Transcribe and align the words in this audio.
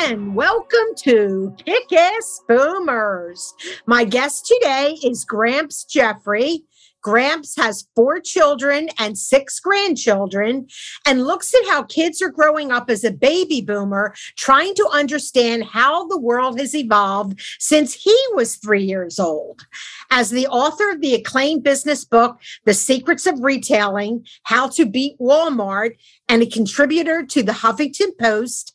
and 0.00 0.34
welcome 0.34 0.94
to 0.96 1.54
Kick 1.64 1.92
Ass 1.92 2.40
Boomers. 2.48 3.54
My 3.86 4.04
guest 4.04 4.46
today 4.46 4.96
is 5.04 5.24
Gramps 5.24 5.84
Jeffrey. 5.84 6.64
Gramps 7.02 7.56
has 7.56 7.88
four 7.96 8.20
children 8.20 8.88
and 8.98 9.18
six 9.18 9.58
grandchildren 9.58 10.68
and 11.04 11.24
looks 11.24 11.52
at 11.52 11.68
how 11.68 11.82
kids 11.82 12.22
are 12.22 12.30
growing 12.30 12.70
up 12.70 12.88
as 12.88 13.02
a 13.02 13.10
baby 13.10 13.60
boomer, 13.60 14.14
trying 14.36 14.74
to 14.76 14.88
understand 14.92 15.64
how 15.64 16.06
the 16.06 16.18
world 16.18 16.60
has 16.60 16.76
evolved 16.76 17.40
since 17.58 17.92
he 17.92 18.16
was 18.34 18.56
three 18.56 18.84
years 18.84 19.18
old. 19.18 19.66
As 20.10 20.30
the 20.30 20.46
author 20.46 20.90
of 20.90 21.00
the 21.00 21.14
acclaimed 21.14 21.64
business 21.64 22.04
book, 22.04 22.40
The 22.64 22.74
Secrets 22.74 23.26
of 23.26 23.40
Retailing 23.40 24.24
How 24.44 24.68
to 24.68 24.86
Beat 24.86 25.18
Walmart, 25.18 25.96
and 26.28 26.40
a 26.40 26.46
contributor 26.46 27.26
to 27.26 27.42
the 27.42 27.52
Huffington 27.52 28.16
Post, 28.18 28.74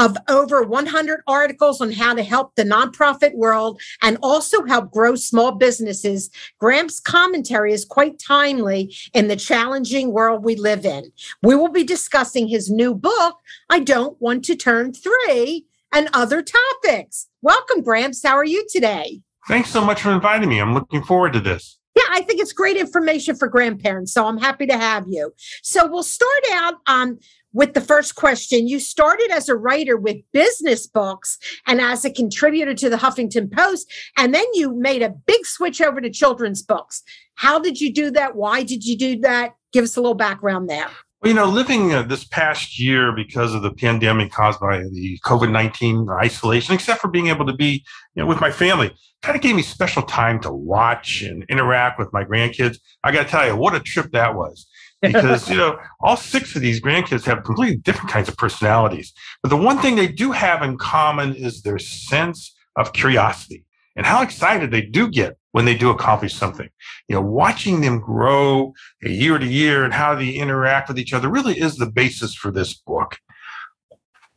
of 0.00 0.16
over 0.30 0.62
100 0.62 1.20
articles 1.26 1.82
on 1.82 1.92
how 1.92 2.14
to 2.14 2.22
help 2.22 2.54
the 2.54 2.64
nonprofit 2.64 3.34
world 3.34 3.78
and 4.00 4.16
also 4.22 4.64
help 4.64 4.90
grow 4.90 5.14
small 5.14 5.52
businesses, 5.52 6.30
Gramps' 6.58 6.98
commentary 6.98 7.74
is 7.74 7.84
quite 7.84 8.18
timely 8.18 8.94
in 9.12 9.28
the 9.28 9.36
challenging 9.36 10.10
world 10.10 10.42
we 10.42 10.56
live 10.56 10.86
in. 10.86 11.12
We 11.42 11.54
will 11.54 11.68
be 11.68 11.84
discussing 11.84 12.48
his 12.48 12.70
new 12.70 12.94
book, 12.94 13.36
I 13.68 13.80
Don't 13.80 14.18
Want 14.22 14.42
to 14.46 14.56
Turn 14.56 14.94
Three, 14.94 15.66
and 15.92 16.08
other 16.14 16.42
topics. 16.42 17.28
Welcome, 17.42 17.82
Gramps. 17.82 18.22
How 18.24 18.36
are 18.36 18.44
you 18.44 18.66
today? 18.72 19.20
Thanks 19.48 19.68
so 19.68 19.84
much 19.84 20.00
for 20.00 20.12
inviting 20.12 20.48
me. 20.48 20.60
I'm 20.60 20.72
looking 20.72 21.02
forward 21.02 21.34
to 21.34 21.40
this. 21.40 21.78
Yeah, 21.96 22.04
I 22.10 22.22
think 22.22 22.40
it's 22.40 22.52
great 22.52 22.76
information 22.76 23.34
for 23.34 23.48
grandparents. 23.48 24.12
So 24.14 24.26
I'm 24.26 24.38
happy 24.38 24.66
to 24.66 24.78
have 24.78 25.04
you. 25.08 25.34
So 25.62 25.86
we'll 25.86 26.04
start 26.04 26.44
out 26.52 26.74
um, 26.86 27.18
with 27.52 27.74
the 27.74 27.80
first 27.80 28.14
question. 28.14 28.68
You 28.68 28.80
started 28.80 29.30
as 29.30 29.48
a 29.48 29.56
writer 29.56 29.96
with 29.96 30.16
business 30.32 30.86
books 30.86 31.38
and 31.66 31.80
as 31.80 32.04
a 32.04 32.10
contributor 32.10 32.74
to 32.74 32.90
the 32.90 32.96
Huffington 32.96 33.52
Post, 33.52 33.90
and 34.16 34.34
then 34.34 34.46
you 34.54 34.74
made 34.74 35.02
a 35.02 35.10
big 35.10 35.44
switch 35.46 35.80
over 35.80 36.00
to 36.00 36.10
children's 36.10 36.62
books. 36.62 37.02
How 37.34 37.58
did 37.58 37.80
you 37.80 37.92
do 37.92 38.10
that? 38.12 38.36
Why 38.36 38.62
did 38.62 38.84
you 38.84 38.96
do 38.96 39.18
that? 39.20 39.54
Give 39.72 39.84
us 39.84 39.96
a 39.96 40.00
little 40.00 40.14
background 40.14 40.68
there. 40.68 40.88
Well, 41.22 41.28
you 41.28 41.34
know, 41.34 41.46
living 41.46 41.92
uh, 41.92 42.02
this 42.02 42.24
past 42.24 42.78
year 42.78 43.12
because 43.14 43.54
of 43.54 43.60
the 43.60 43.72
pandemic 43.72 44.32
caused 44.32 44.58
by 44.58 44.78
the 44.78 45.18
COVID 45.24 45.50
19 45.50 46.08
isolation, 46.08 46.74
except 46.74 47.00
for 47.00 47.08
being 47.08 47.26
able 47.26 47.44
to 47.46 47.52
be 47.52 47.84
you 48.14 48.22
know, 48.22 48.26
with 48.26 48.40
my 48.40 48.50
family, 48.50 48.94
kind 49.22 49.36
of 49.36 49.42
gave 49.42 49.54
me 49.54 49.60
special 49.60 50.02
time 50.02 50.40
to 50.40 50.50
watch 50.50 51.20
and 51.20 51.44
interact 51.50 51.98
with 51.98 52.10
my 52.14 52.24
grandkids. 52.24 52.78
I 53.04 53.12
got 53.12 53.24
to 53.24 53.28
tell 53.28 53.46
you, 53.46 53.54
what 53.54 53.74
a 53.74 53.80
trip 53.80 54.12
that 54.12 54.34
was 54.34 54.66
because 55.02 55.48
you 55.50 55.56
know 55.56 55.78
all 56.00 56.16
six 56.16 56.54
of 56.54 56.62
these 56.62 56.80
grandkids 56.80 57.24
have 57.24 57.44
completely 57.44 57.76
different 57.76 58.10
kinds 58.10 58.28
of 58.28 58.36
personalities 58.36 59.12
but 59.42 59.48
the 59.48 59.56
one 59.56 59.78
thing 59.78 59.96
they 59.96 60.08
do 60.08 60.32
have 60.32 60.62
in 60.62 60.76
common 60.76 61.34
is 61.34 61.62
their 61.62 61.78
sense 61.78 62.54
of 62.76 62.92
curiosity 62.92 63.64
and 63.96 64.06
how 64.06 64.22
excited 64.22 64.70
they 64.70 64.82
do 64.82 65.08
get 65.08 65.36
when 65.52 65.64
they 65.64 65.76
do 65.76 65.90
accomplish 65.90 66.34
something 66.34 66.68
you 67.08 67.14
know 67.14 67.22
watching 67.22 67.80
them 67.80 67.98
grow 68.00 68.72
year 69.02 69.38
to 69.38 69.46
year 69.46 69.84
and 69.84 69.94
how 69.94 70.14
they 70.14 70.30
interact 70.30 70.88
with 70.88 70.98
each 70.98 71.12
other 71.12 71.28
really 71.28 71.58
is 71.58 71.76
the 71.76 71.90
basis 71.90 72.34
for 72.34 72.50
this 72.50 72.74
book 72.74 73.18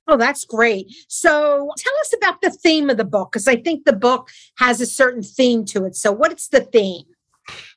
Oh, 0.06 0.18
that's 0.18 0.44
great. 0.44 0.94
So 1.08 1.72
tell 1.78 1.94
us 2.02 2.14
about 2.14 2.42
the 2.42 2.50
theme 2.50 2.90
of 2.90 2.98
the 2.98 3.06
book, 3.06 3.32
because 3.32 3.48
I 3.48 3.56
think 3.56 3.86
the 3.86 3.94
book 3.94 4.30
has 4.58 4.82
a 4.82 4.86
certain 4.86 5.24
theme 5.24 5.64
to 5.66 5.86
it. 5.86 5.96
So, 5.96 6.12
what's 6.12 6.50
the 6.50 6.60
theme? 6.60 7.06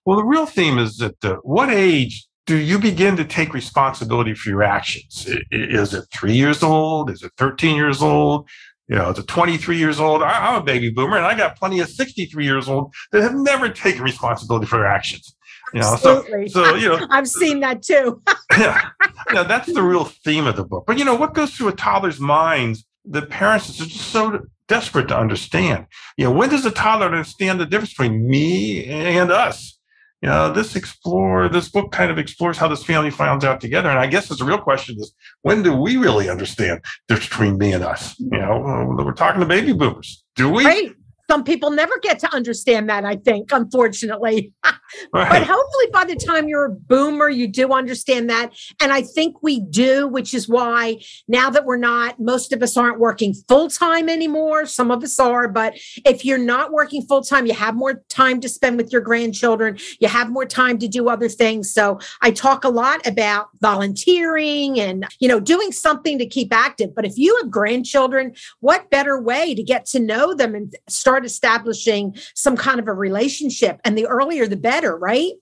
Well, 0.04 0.16
the 0.16 0.24
real 0.24 0.46
theme 0.46 0.78
is 0.78 0.98
that 0.98 1.24
uh, 1.24 1.36
what 1.42 1.70
age 1.70 2.26
do 2.46 2.56
you 2.56 2.78
begin 2.78 3.16
to 3.16 3.24
take 3.24 3.52
responsibility 3.52 4.34
for 4.34 4.48
your 4.48 4.62
actions? 4.62 5.28
Is 5.50 5.92
it 5.92 6.04
three 6.12 6.34
years 6.34 6.62
old? 6.62 7.10
Is 7.10 7.22
it 7.22 7.32
13 7.36 7.74
years 7.74 8.00
old? 8.00 8.48
You 8.88 8.94
know, 8.94 9.10
is 9.10 9.18
it 9.18 9.26
23 9.26 9.76
years 9.76 9.98
old? 9.98 10.22
I'm 10.22 10.54
a 10.54 10.64
baby 10.64 10.90
boomer 10.90 11.16
and 11.16 11.26
I 11.26 11.36
got 11.36 11.56
plenty 11.56 11.80
of 11.80 11.88
63 11.88 12.44
years 12.44 12.68
old 12.68 12.94
that 13.10 13.22
have 13.22 13.34
never 13.34 13.68
taken 13.68 14.02
responsibility 14.02 14.66
for 14.66 14.76
their 14.78 14.86
actions. 14.86 15.34
You 15.74 15.80
know, 15.80 15.94
Absolutely. 15.94 16.48
so, 16.48 16.64
so, 16.64 16.74
you 16.76 16.88
know, 16.88 17.06
I've 17.10 17.28
seen 17.28 17.58
that 17.60 17.82
too. 17.82 18.22
yeah. 18.58 18.90
yeah, 19.32 19.42
that's 19.42 19.72
the 19.72 19.82
real 19.82 20.04
theme 20.04 20.46
of 20.46 20.54
the 20.54 20.64
book. 20.64 20.84
But, 20.86 20.98
you 20.98 21.04
know, 21.04 21.16
what 21.16 21.34
goes 21.34 21.52
through 21.52 21.68
a 21.68 21.72
toddler's 21.72 22.20
mind 22.20 22.76
that 23.06 23.28
parents 23.28 23.68
are 23.80 23.84
just 23.84 24.12
so 24.12 24.46
desperate 24.68 25.08
to 25.08 25.18
understand? 25.18 25.86
You 26.16 26.26
know, 26.26 26.30
when 26.30 26.50
does 26.50 26.64
a 26.64 26.70
toddler 26.70 27.06
understand 27.06 27.58
the 27.58 27.66
difference 27.66 27.90
between 27.90 28.28
me 28.28 28.84
and 28.84 29.32
us? 29.32 29.75
You 30.22 30.28
know, 30.28 30.52
this 30.52 30.76
explore 30.76 31.48
this 31.48 31.68
book 31.68 31.92
kind 31.92 32.10
of 32.10 32.18
explores 32.18 32.56
how 32.56 32.68
this 32.68 32.82
family 32.82 33.10
finds 33.10 33.44
out 33.44 33.60
together. 33.60 33.90
And 33.90 33.98
I 33.98 34.06
guess 34.06 34.28
the 34.28 34.44
real 34.44 34.58
question 34.58 34.96
is, 34.98 35.12
when 35.42 35.62
do 35.62 35.74
we 35.74 35.96
really 35.96 36.28
understand 36.28 36.80
the 37.06 37.14
difference 37.14 37.28
between 37.28 37.58
me 37.58 37.72
and 37.72 37.84
us? 37.84 38.18
You 38.18 38.38
know, 38.38 38.64
uh, 38.66 39.04
we're 39.04 39.12
talking 39.12 39.40
to 39.40 39.46
baby 39.46 39.72
boomers. 39.72 40.24
Do 40.34 40.50
we? 40.50 40.64
Right 40.64 40.92
some 41.28 41.42
people 41.42 41.70
never 41.70 41.98
get 42.02 42.18
to 42.20 42.34
understand 42.34 42.88
that, 42.88 43.04
I 43.04 43.16
think, 43.16 43.50
unfortunately. 43.52 44.52
right. 44.64 45.28
But 45.28 45.42
hopefully, 45.42 45.86
by 45.92 46.04
the 46.04 46.14
time 46.14 46.48
you're 46.48 46.66
a 46.66 46.70
boomer, 46.70 47.28
you 47.28 47.48
do 47.48 47.72
understand 47.72 48.30
that. 48.30 48.52
And 48.80 48.92
I 48.92 49.02
think 49.02 49.42
we 49.42 49.60
do, 49.60 50.06
which 50.06 50.32
is 50.34 50.48
why 50.48 51.00
now 51.26 51.50
that 51.50 51.64
we're 51.64 51.76
not, 51.76 52.20
most 52.20 52.52
of 52.52 52.62
us 52.62 52.76
aren't 52.76 53.00
working 53.00 53.34
full 53.48 53.68
time 53.68 54.08
anymore. 54.08 54.66
Some 54.66 54.90
of 54.90 55.02
us 55.02 55.18
are. 55.18 55.48
But 55.48 55.74
if 56.04 56.24
you're 56.24 56.38
not 56.38 56.72
working 56.72 57.02
full 57.02 57.22
time, 57.22 57.46
you 57.46 57.54
have 57.54 57.74
more 57.74 58.04
time 58.08 58.40
to 58.40 58.48
spend 58.48 58.76
with 58.76 58.92
your 58.92 59.00
grandchildren, 59.00 59.78
you 60.00 60.08
have 60.08 60.30
more 60.30 60.46
time 60.46 60.78
to 60.78 60.88
do 60.88 61.08
other 61.08 61.28
things. 61.28 61.72
So 61.72 61.98
I 62.22 62.30
talk 62.30 62.64
a 62.64 62.68
lot 62.68 63.04
about 63.06 63.48
volunteering 63.60 64.78
and, 64.78 65.06
you 65.18 65.28
know, 65.28 65.40
doing 65.40 65.72
something 65.72 66.18
to 66.18 66.26
keep 66.26 66.52
active. 66.52 66.94
But 66.94 67.04
if 67.04 67.18
you 67.18 67.36
have 67.42 67.50
grandchildren, 67.50 68.34
what 68.60 68.90
better 68.90 69.20
way 69.20 69.54
to 69.54 69.62
get 69.62 69.86
to 69.86 69.98
know 69.98 70.34
them 70.34 70.54
and 70.54 70.72
start 70.88 71.15
start 71.16 71.24
establishing 71.24 72.14
some 72.34 72.56
kind 72.56 72.78
of 72.78 72.88
a 72.88 72.92
relationship. 72.92 73.80
And 73.84 73.96
the 73.96 74.06
earlier, 74.06 74.46
the 74.46 74.56
better, 74.56 74.96
right? 74.98 75.32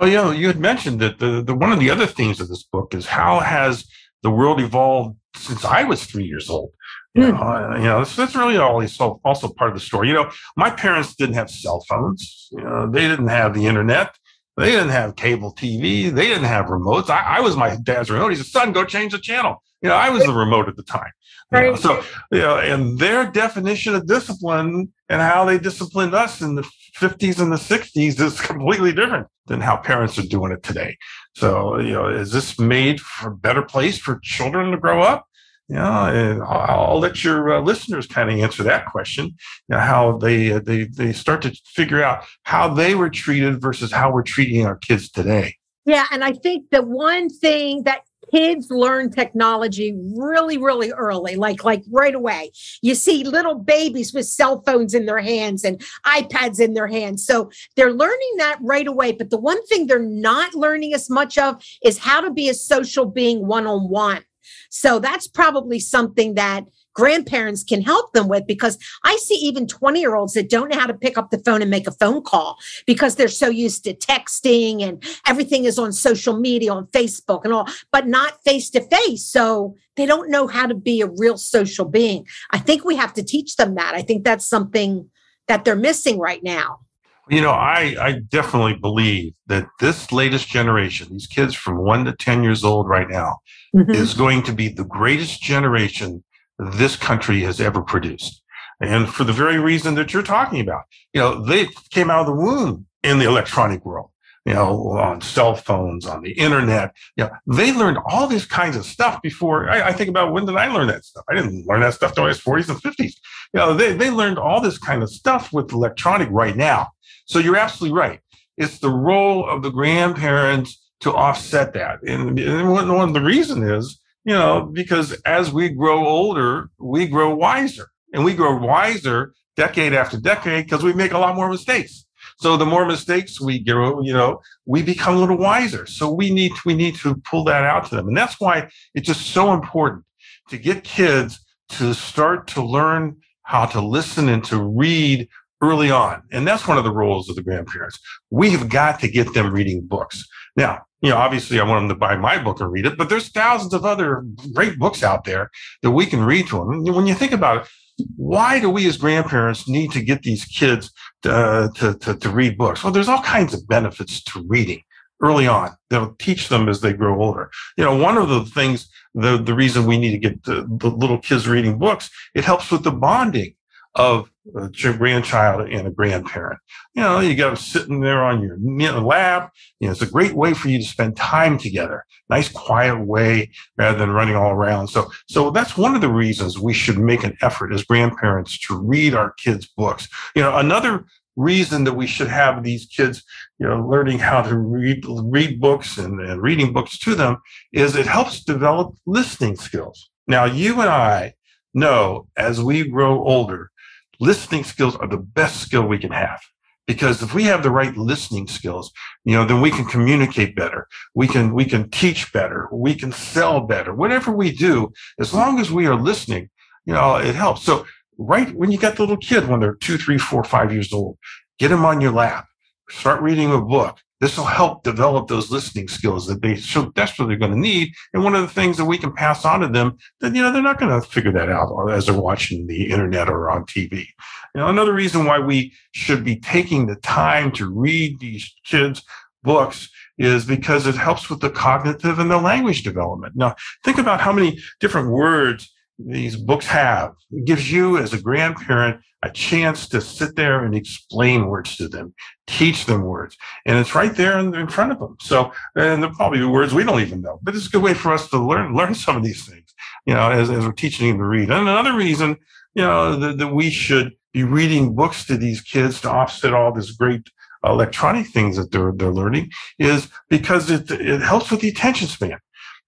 Oh, 0.00 0.06
yeah. 0.06 0.32
You 0.32 0.48
had 0.48 0.58
mentioned 0.58 1.00
that 1.00 1.20
the, 1.20 1.42
the 1.42 1.54
one 1.54 1.70
of 1.70 1.78
the 1.78 1.90
other 1.90 2.06
themes 2.06 2.40
of 2.40 2.48
this 2.48 2.64
book 2.64 2.92
is 2.92 3.06
how 3.06 3.38
has 3.38 3.86
the 4.22 4.30
world 4.30 4.60
evolved 4.60 5.16
since 5.36 5.64
I 5.64 5.84
was 5.84 6.04
three 6.04 6.24
years 6.24 6.50
old. 6.50 6.72
You 7.14 7.26
hmm. 7.26 7.30
know, 7.32 7.42
uh, 7.42 7.76
you 7.76 7.84
know 7.84 7.98
that's, 7.98 8.16
that's 8.16 8.34
really 8.34 8.56
also 8.56 9.20
also 9.24 9.48
part 9.52 9.70
of 9.70 9.76
the 9.76 9.84
story. 9.84 10.08
You 10.08 10.14
know, 10.14 10.30
my 10.56 10.70
parents 10.70 11.14
didn't 11.14 11.34
have 11.34 11.50
cell 11.50 11.84
phones. 11.88 12.48
You 12.50 12.62
know, 12.62 12.90
they 12.90 13.06
didn't 13.06 13.28
have 13.28 13.54
the 13.54 13.66
internet. 13.66 14.16
They 14.56 14.70
didn't 14.70 14.90
have 14.90 15.14
cable 15.16 15.54
TV. 15.54 16.10
They 16.10 16.26
didn't 16.26 16.44
have 16.44 16.66
remotes. 16.66 17.10
I, 17.10 17.36
I 17.36 17.40
was 17.40 17.54
my 17.54 17.76
dad's 17.76 18.10
remote. 18.10 18.30
He 18.30 18.36
said, 18.36 18.46
"Son, 18.46 18.72
go 18.72 18.84
change 18.84 19.12
the 19.12 19.18
channel." 19.18 19.62
You 19.82 19.90
know, 19.90 19.96
I 19.96 20.08
was 20.08 20.24
the 20.24 20.32
remote 20.32 20.68
at 20.68 20.76
the 20.76 20.82
time. 20.82 21.12
You 21.52 21.60
know, 21.60 21.74
so, 21.76 22.02
you 22.30 22.38
know, 22.38 22.58
and 22.58 22.98
their 22.98 23.30
definition 23.30 23.94
of 23.94 24.06
discipline 24.06 24.92
and 25.08 25.20
how 25.20 25.44
they 25.44 25.58
disciplined 25.58 26.14
us 26.14 26.40
in 26.40 26.54
the 26.54 26.68
50s 26.96 27.40
and 27.40 27.52
the 27.52 27.56
60s 27.56 28.20
is 28.20 28.40
completely 28.40 28.92
different 28.92 29.26
than 29.46 29.60
how 29.60 29.76
parents 29.76 30.18
are 30.18 30.26
doing 30.26 30.52
it 30.52 30.62
today. 30.62 30.96
So, 31.34 31.78
you 31.78 31.92
know, 31.92 32.08
is 32.08 32.32
this 32.32 32.58
made 32.58 33.00
for 33.00 33.28
a 33.28 33.36
better 33.36 33.62
place 33.62 33.98
for 33.98 34.18
children 34.22 34.70
to 34.70 34.78
grow 34.78 35.02
up? 35.02 35.26
You 35.68 35.76
know, 35.76 36.44
I'll, 36.48 36.90
I'll 36.90 36.98
let 36.98 37.24
your 37.24 37.54
uh, 37.54 37.60
listeners 37.60 38.06
kind 38.06 38.30
of 38.30 38.38
answer 38.38 38.62
that 38.64 38.86
question. 38.86 39.26
You 39.26 39.76
know, 39.76 39.78
how 39.78 40.18
they 40.18 40.52
uh, 40.52 40.60
they 40.60 40.84
they 40.84 41.12
start 41.12 41.40
to 41.42 41.56
figure 41.66 42.02
out 42.02 42.24
how 42.42 42.68
they 42.74 42.94
were 42.94 43.08
treated 43.08 43.60
versus 43.60 43.90
how 43.92 44.12
we're 44.12 44.22
treating 44.22 44.66
our 44.66 44.76
kids 44.76 45.10
today. 45.10 45.56
Yeah, 45.86 46.06
and 46.10 46.22
I 46.22 46.32
think 46.32 46.70
the 46.70 46.82
one 46.82 47.28
thing 47.28 47.84
that 47.84 48.02
kids 48.32 48.70
learn 48.70 49.10
technology 49.10 49.96
really 50.14 50.58
really 50.58 50.90
early 50.92 51.36
like 51.36 51.64
like 51.64 51.82
right 51.90 52.14
away. 52.14 52.50
You 52.80 52.94
see 52.94 53.24
little 53.24 53.56
babies 53.56 54.12
with 54.12 54.26
cell 54.26 54.62
phones 54.64 54.94
in 54.94 55.06
their 55.06 55.18
hands 55.18 55.64
and 55.64 55.80
ipads 56.06 56.60
in 56.60 56.74
their 56.74 56.86
hands. 56.86 57.24
So 57.26 57.50
they're 57.76 57.92
learning 57.92 58.34
that 58.38 58.58
right 58.62 58.86
away. 58.86 59.12
But 59.12 59.30
the 59.30 59.38
one 59.38 59.64
thing 59.66 59.86
they're 59.86 59.98
not 59.98 60.54
learning 60.54 60.94
as 60.94 61.10
much 61.10 61.38
of 61.38 61.62
is 61.84 61.98
how 61.98 62.20
to 62.20 62.30
be 62.30 62.48
a 62.48 62.54
social 62.54 63.06
being 63.06 63.46
one 63.46 63.66
on 63.66 63.88
one 63.88 64.24
So 64.70 64.98
that's 64.98 65.28
probably 65.28 65.78
something 65.78 66.34
that 66.34 66.64
grandparents 66.94 67.64
can 67.64 67.82
help 67.82 68.12
them 68.12 68.28
with 68.28 68.46
because 68.46 68.78
I 69.04 69.16
see 69.16 69.34
even 69.34 69.66
20 69.66 70.00
year 70.00 70.14
olds 70.14 70.34
that 70.34 70.50
don't 70.50 70.68
know 70.68 70.78
how 70.78 70.86
to 70.86 70.94
pick 70.94 71.16
up 71.16 71.30
the 71.30 71.38
phone 71.38 71.62
and 71.62 71.70
make 71.70 71.86
a 71.86 71.92
phone 71.92 72.22
call 72.22 72.58
because 72.86 73.16
they're 73.16 73.28
so 73.28 73.48
used 73.48 73.84
to 73.84 73.94
texting 73.94 74.82
and 74.82 75.02
everything 75.26 75.64
is 75.64 75.78
on 75.78 75.92
social 75.92 76.38
media, 76.38 76.72
on 76.72 76.86
Facebook 76.88 77.44
and 77.44 77.52
all, 77.52 77.68
but 77.90 78.06
not 78.06 78.42
face 78.44 78.70
to 78.70 78.80
face. 78.80 79.24
So 79.24 79.76
they 79.96 80.06
don't 80.06 80.30
know 80.30 80.46
how 80.46 80.66
to 80.66 80.74
be 80.74 81.00
a 81.00 81.10
real 81.16 81.36
social 81.36 81.84
being. 81.84 82.26
I 82.50 82.58
think 82.58 82.84
we 82.84 82.96
have 82.96 83.14
to 83.14 83.22
teach 83.22 83.56
them 83.56 83.74
that. 83.74 83.94
I 83.94 84.02
think 84.02 84.24
that's 84.24 84.46
something 84.46 85.10
that 85.48 85.64
they're 85.64 85.76
missing 85.76 86.18
right 86.18 86.42
now. 86.42 86.80
You 87.28 87.40
know, 87.40 87.52
I, 87.52 87.94
I 88.00 88.12
definitely 88.28 88.74
believe 88.74 89.34
that 89.46 89.66
this 89.78 90.10
latest 90.10 90.48
generation, 90.48 91.08
these 91.10 91.26
kids 91.26 91.54
from 91.54 91.78
one 91.78 92.04
to 92.04 92.12
10 92.12 92.42
years 92.42 92.64
old 92.64 92.88
right 92.88 93.08
now, 93.08 93.38
mm-hmm. 93.74 93.92
is 93.92 94.12
going 94.14 94.42
to 94.44 94.52
be 94.52 94.68
the 94.68 94.84
greatest 94.84 95.40
generation 95.40 96.24
this 96.70 96.96
country 96.96 97.40
has 97.40 97.60
ever 97.60 97.82
produced. 97.82 98.42
And 98.80 99.08
for 99.08 99.24
the 99.24 99.32
very 99.32 99.58
reason 99.58 99.94
that 99.94 100.12
you're 100.12 100.22
talking 100.22 100.60
about, 100.60 100.82
you 101.12 101.20
know, 101.20 101.44
they 101.44 101.68
came 101.90 102.10
out 102.10 102.20
of 102.20 102.26
the 102.26 102.32
womb 102.32 102.86
in 103.04 103.18
the 103.18 103.26
electronic 103.26 103.84
world, 103.84 104.10
you 104.44 104.54
know, 104.54 104.90
on 104.98 105.20
cell 105.20 105.54
phones, 105.54 106.04
on 106.04 106.22
the 106.22 106.32
internet. 106.32 106.94
You 107.16 107.24
know, 107.24 107.30
they 107.46 107.72
learned 107.72 107.98
all 108.06 108.26
these 108.26 108.44
kinds 108.44 108.76
of 108.76 108.84
stuff 108.84 109.22
before. 109.22 109.70
I, 109.70 109.88
I 109.88 109.92
think 109.92 110.10
about 110.10 110.32
when 110.32 110.46
did 110.46 110.56
I 110.56 110.66
learn 110.66 110.88
that 110.88 111.04
stuff? 111.04 111.24
I 111.30 111.34
didn't 111.34 111.66
learn 111.66 111.80
that 111.80 111.94
stuff 111.94 112.10
until 112.10 112.24
I 112.24 112.28
was 112.28 112.40
40s 112.40 112.68
and 112.70 112.82
50s. 112.82 113.14
You 113.54 113.60
know, 113.60 113.74
they, 113.74 113.92
they 113.92 114.10
learned 114.10 114.38
all 114.38 114.60
this 114.60 114.78
kind 114.78 115.02
of 115.02 115.10
stuff 115.10 115.52
with 115.52 115.72
electronic 115.72 116.28
right 116.30 116.56
now. 116.56 116.88
So 117.26 117.38
you're 117.38 117.56
absolutely 117.56 117.96
right. 117.96 118.20
It's 118.56 118.80
the 118.80 118.90
role 118.90 119.48
of 119.48 119.62
the 119.62 119.70
grandparents 119.70 120.82
to 121.00 121.14
offset 121.14 121.72
that. 121.74 122.02
And, 122.02 122.38
and 122.38 122.70
one, 122.72 122.92
one 122.92 123.08
of 123.08 123.14
the 123.14 123.20
reason 123.20 123.62
is 123.62 124.00
you 124.24 124.34
know, 124.34 124.70
because 124.72 125.12
as 125.22 125.52
we 125.52 125.68
grow 125.68 126.06
older, 126.06 126.70
we 126.78 127.06
grow 127.06 127.34
wiser 127.34 127.88
and 128.12 128.24
we 128.24 128.34
grow 128.34 128.56
wiser 128.56 129.34
decade 129.56 129.92
after 129.92 130.18
decade 130.18 130.64
because 130.64 130.82
we 130.82 130.92
make 130.92 131.12
a 131.12 131.18
lot 131.18 131.34
more 131.36 131.50
mistakes. 131.50 132.06
So 132.38 132.56
the 132.56 132.66
more 132.66 132.86
mistakes 132.86 133.40
we 133.40 133.58
grow, 133.58 134.00
you 134.02 134.12
know, 134.12 134.40
we 134.66 134.82
become 134.82 135.16
a 135.16 135.18
little 135.18 135.36
wiser. 135.36 135.86
So 135.86 136.10
we 136.10 136.30
need 136.32 136.50
to, 136.50 136.60
we 136.64 136.74
need 136.74 136.96
to 136.96 137.16
pull 137.28 137.44
that 137.44 137.64
out 137.64 137.86
to 137.86 137.96
them. 137.96 138.08
And 138.08 138.16
that's 138.16 138.40
why 138.40 138.68
it's 138.94 139.06
just 139.06 139.28
so 139.28 139.52
important 139.52 140.04
to 140.48 140.58
get 140.58 140.84
kids 140.84 141.44
to 141.70 141.94
start 141.94 142.46
to 142.48 142.62
learn 142.62 143.16
how 143.42 143.66
to 143.66 143.80
listen 143.80 144.28
and 144.28 144.44
to 144.44 144.62
read 144.62 145.28
early 145.62 145.90
on. 145.90 146.22
And 146.32 146.46
that's 146.46 146.66
one 146.66 146.78
of 146.78 146.84
the 146.84 146.92
roles 146.92 147.28
of 147.28 147.36
the 147.36 147.42
grandparents. 147.42 147.98
We 148.30 148.50
have 148.50 148.68
got 148.68 149.00
to 149.00 149.08
get 149.08 149.32
them 149.34 149.52
reading 149.52 149.86
books. 149.86 150.24
Now, 150.56 150.82
you 151.00 151.10
know, 151.10 151.16
obviously 151.16 151.58
I 151.58 151.64
want 151.64 151.82
them 151.82 151.88
to 151.88 151.98
buy 151.98 152.16
my 152.16 152.42
book 152.42 152.60
and 152.60 152.70
read 152.70 152.86
it, 152.86 152.96
but 152.96 153.08
there's 153.08 153.28
thousands 153.28 153.74
of 153.74 153.84
other 153.84 154.24
great 154.52 154.78
books 154.78 155.02
out 155.02 155.24
there 155.24 155.50
that 155.82 155.90
we 155.90 156.06
can 156.06 156.24
read 156.24 156.46
to 156.48 156.58
them. 156.58 156.70
And 156.70 156.94
when 156.94 157.06
you 157.06 157.14
think 157.14 157.32
about 157.32 157.62
it, 157.62 157.68
why 158.16 158.60
do 158.60 158.70
we 158.70 158.86
as 158.86 158.96
grandparents 158.96 159.68
need 159.68 159.92
to 159.92 160.02
get 160.02 160.22
these 160.22 160.44
kids 160.44 160.92
to, 161.22 161.70
to, 161.76 161.94
to, 161.94 162.16
to 162.16 162.30
read 162.30 162.56
books? 162.56 162.82
Well, 162.82 162.92
there's 162.92 163.08
all 163.08 163.22
kinds 163.22 163.52
of 163.52 163.66
benefits 163.66 164.22
to 164.24 164.44
reading 164.46 164.82
early 165.22 165.46
on 165.46 165.70
that'll 165.90 166.14
teach 166.18 166.48
them 166.48 166.68
as 166.68 166.80
they 166.80 166.92
grow 166.92 167.20
older. 167.20 167.50
You 167.76 167.84
know, 167.84 167.96
one 167.96 168.18
of 168.18 168.28
the 168.28 168.44
things, 168.44 168.88
the, 169.14 169.36
the 169.36 169.54
reason 169.54 169.86
we 169.86 169.98
need 169.98 170.12
to 170.12 170.18
get 170.18 170.42
the, 170.44 170.66
the 170.78 170.88
little 170.88 171.18
kids 171.18 171.48
reading 171.48 171.78
books, 171.78 172.10
it 172.34 172.44
helps 172.44 172.70
with 172.70 172.82
the 172.82 172.90
bonding 172.90 173.54
of 173.94 174.30
a 174.56 174.68
grandchild 174.68 175.68
and 175.68 175.86
a 175.86 175.90
grandparent. 175.90 176.58
You 176.94 177.02
know, 177.02 177.20
you 177.20 177.34
got 177.34 177.48
them 177.48 177.56
sitting 177.56 178.00
there 178.00 178.22
on 178.22 178.42
your 178.42 178.58
lap. 179.00 179.52
You 179.80 179.86
know, 179.86 179.92
it's 179.92 180.02
a 180.02 180.06
great 180.06 180.34
way 180.34 180.54
for 180.54 180.68
you 180.68 180.78
to 180.78 180.84
spend 180.84 181.16
time 181.16 181.58
together. 181.58 182.04
Nice, 182.28 182.48
quiet 182.48 183.06
way 183.06 183.50
rather 183.76 183.98
than 183.98 184.10
running 184.10 184.34
all 184.34 184.50
around. 184.50 184.88
So, 184.88 185.10
so 185.28 185.50
that's 185.50 185.76
one 185.76 185.94
of 185.94 186.00
the 186.00 186.08
reasons 186.08 186.58
we 186.58 186.72
should 186.72 186.98
make 186.98 187.22
an 187.22 187.36
effort 187.42 187.72
as 187.72 187.84
grandparents 187.84 188.58
to 188.66 188.78
read 188.78 189.14
our 189.14 189.32
kids' 189.34 189.68
books. 189.76 190.08
You 190.34 190.42
know, 190.42 190.56
another 190.56 191.04
reason 191.36 191.84
that 191.84 191.94
we 191.94 192.06
should 192.06 192.28
have 192.28 192.62
these 192.62 192.86
kids, 192.86 193.22
you 193.58 193.66
know, 193.66 193.86
learning 193.86 194.18
how 194.18 194.42
to 194.42 194.56
read 194.56 195.04
read 195.06 195.60
books 195.60 195.98
and, 195.98 196.20
and 196.20 196.42
reading 196.42 196.72
books 196.72 196.98
to 196.98 197.14
them 197.14 197.38
is 197.72 197.96
it 197.96 198.06
helps 198.06 198.44
develop 198.44 198.94
listening 199.06 199.56
skills. 199.56 200.10
Now, 200.26 200.44
you 200.44 200.80
and 200.80 200.90
I 200.90 201.34
know 201.74 202.28
as 202.36 202.60
we 202.60 202.88
grow 202.88 203.24
older 203.24 203.71
listening 204.20 204.64
skills 204.64 204.96
are 204.96 205.08
the 205.08 205.16
best 205.16 205.60
skill 205.60 205.86
we 205.86 205.98
can 205.98 206.12
have. 206.12 206.40
Because 206.86 207.22
if 207.22 207.32
we 207.32 207.44
have 207.44 207.62
the 207.62 207.70
right 207.70 207.96
listening 207.96 208.48
skills 208.48 208.92
you 209.24 209.34
know 209.34 209.44
then 209.44 209.60
we 209.60 209.70
can 209.70 209.84
communicate 209.84 210.56
better. 210.56 210.88
We 211.14 211.28
can 211.28 211.54
we 211.54 211.64
can 211.64 211.90
teach 211.90 212.32
better. 212.32 212.68
We 212.72 212.94
can 212.94 213.12
sell 213.12 213.60
better. 213.60 213.94
Whatever 213.94 214.32
we 214.32 214.52
do 214.52 214.92
as 215.20 215.32
long 215.32 215.60
as 215.60 215.70
we 215.70 215.86
are 215.86 215.94
listening 215.94 216.50
you 216.84 216.92
know 216.92 217.16
it 217.16 217.34
helps. 217.34 217.62
So 217.62 217.86
right 218.18 218.52
when 218.54 218.70
you 218.72 218.78
got 218.78 218.96
the 218.96 219.02
little 219.02 219.16
kid 219.16 219.48
when 219.48 219.60
they're 219.60 219.74
two 219.74 219.98
three 219.98 220.18
four 220.18 220.44
five 220.44 220.72
years 220.72 220.92
old 220.92 221.18
get 221.58 221.68
them 221.68 221.84
on 221.84 222.00
your 222.00 222.12
lap. 222.12 222.46
Start 222.90 223.22
reading 223.22 223.52
a 223.52 223.60
book 223.60 223.98
this 224.22 224.38
will 224.38 224.44
help 224.44 224.84
develop 224.84 225.26
those 225.26 225.50
listening 225.50 225.88
skills 225.88 226.28
that 226.28 226.42
they 226.42 226.54
so 226.54 226.90
desperately 226.90 227.34
are 227.34 227.38
going 227.38 227.50
to 227.50 227.58
need. 227.58 227.92
And 228.14 228.22
one 228.22 228.36
of 228.36 228.42
the 228.42 228.46
things 228.46 228.76
that 228.76 228.84
we 228.84 228.96
can 228.96 229.12
pass 229.12 229.44
on 229.44 229.60
to 229.60 229.68
them 229.68 229.98
that, 230.20 230.32
you 230.32 230.40
know, 230.40 230.52
they're 230.52 230.62
not 230.62 230.78
going 230.78 230.92
to 230.92 231.04
figure 231.04 231.32
that 231.32 231.48
out 231.48 231.88
as 231.90 232.06
they're 232.06 232.14
watching 232.14 232.68
the 232.68 232.88
internet 232.88 233.28
or 233.28 233.50
on 233.50 233.64
TV. 233.64 234.06
You 234.54 234.60
know, 234.60 234.68
another 234.68 234.94
reason 234.94 235.24
why 235.24 235.40
we 235.40 235.72
should 235.90 236.22
be 236.22 236.36
taking 236.36 236.86
the 236.86 236.94
time 236.94 237.50
to 237.52 237.68
read 237.68 238.20
these 238.20 238.54
kids' 238.64 239.02
books 239.42 239.90
is 240.18 240.44
because 240.44 240.86
it 240.86 240.94
helps 240.94 241.28
with 241.28 241.40
the 241.40 241.50
cognitive 241.50 242.20
and 242.20 242.30
the 242.30 242.38
language 242.38 242.84
development. 242.84 243.34
Now, 243.34 243.56
think 243.82 243.98
about 243.98 244.20
how 244.20 244.32
many 244.32 244.60
different 244.78 245.10
words 245.10 245.71
these 245.98 246.36
books 246.36 246.66
have. 246.66 247.14
It 247.30 247.44
gives 247.44 247.70
you, 247.70 247.98
as 247.98 248.12
a 248.12 248.20
grandparent, 248.20 249.00
a 249.22 249.30
chance 249.30 249.88
to 249.88 250.00
sit 250.00 250.34
there 250.34 250.64
and 250.64 250.74
explain 250.74 251.46
words 251.46 251.76
to 251.76 251.88
them, 251.88 252.12
teach 252.46 252.86
them 252.86 253.02
words. 253.02 253.36
And 253.66 253.78
it's 253.78 253.94
right 253.94 254.14
there 254.14 254.38
in, 254.38 254.54
in 254.54 254.66
front 254.66 254.90
of 254.90 254.98
them. 254.98 255.16
So, 255.20 255.52
and 255.76 256.02
they're 256.02 256.10
probably 256.10 256.40
be 256.40 256.44
words 256.44 256.74
we 256.74 256.82
don't 256.82 257.00
even 257.00 257.20
know, 257.20 257.38
but 257.42 257.54
it's 257.54 257.68
a 257.68 257.70
good 257.70 257.82
way 257.82 257.94
for 257.94 258.12
us 258.12 258.28
to 258.30 258.38
learn, 258.38 258.74
learn 258.74 258.94
some 258.94 259.16
of 259.16 259.22
these 259.22 259.46
things, 259.46 259.72
you 260.06 260.14
know, 260.14 260.30
as, 260.30 260.50
as 260.50 260.64
we're 260.64 260.72
teaching 260.72 261.08
them 261.08 261.18
to 261.18 261.24
read. 261.24 261.50
And 261.50 261.68
another 261.68 261.94
reason, 261.94 262.36
you 262.74 262.82
know, 262.82 263.16
that, 263.16 263.38
that 263.38 263.54
we 263.54 263.70
should 263.70 264.12
be 264.32 264.42
reading 264.42 264.94
books 264.94 265.24
to 265.26 265.36
these 265.36 265.60
kids 265.60 266.00
to 266.00 266.10
offset 266.10 266.54
all 266.54 266.72
this 266.72 266.90
great 266.90 267.22
electronic 267.64 268.26
things 268.26 268.56
that 268.56 268.72
they're, 268.72 268.92
they're 268.92 269.12
learning 269.12 269.50
is 269.78 270.08
because 270.28 270.68
it, 270.68 270.90
it 270.90 271.20
helps 271.20 271.50
with 271.50 271.60
the 271.60 271.68
attention 271.68 272.08
span. 272.08 272.38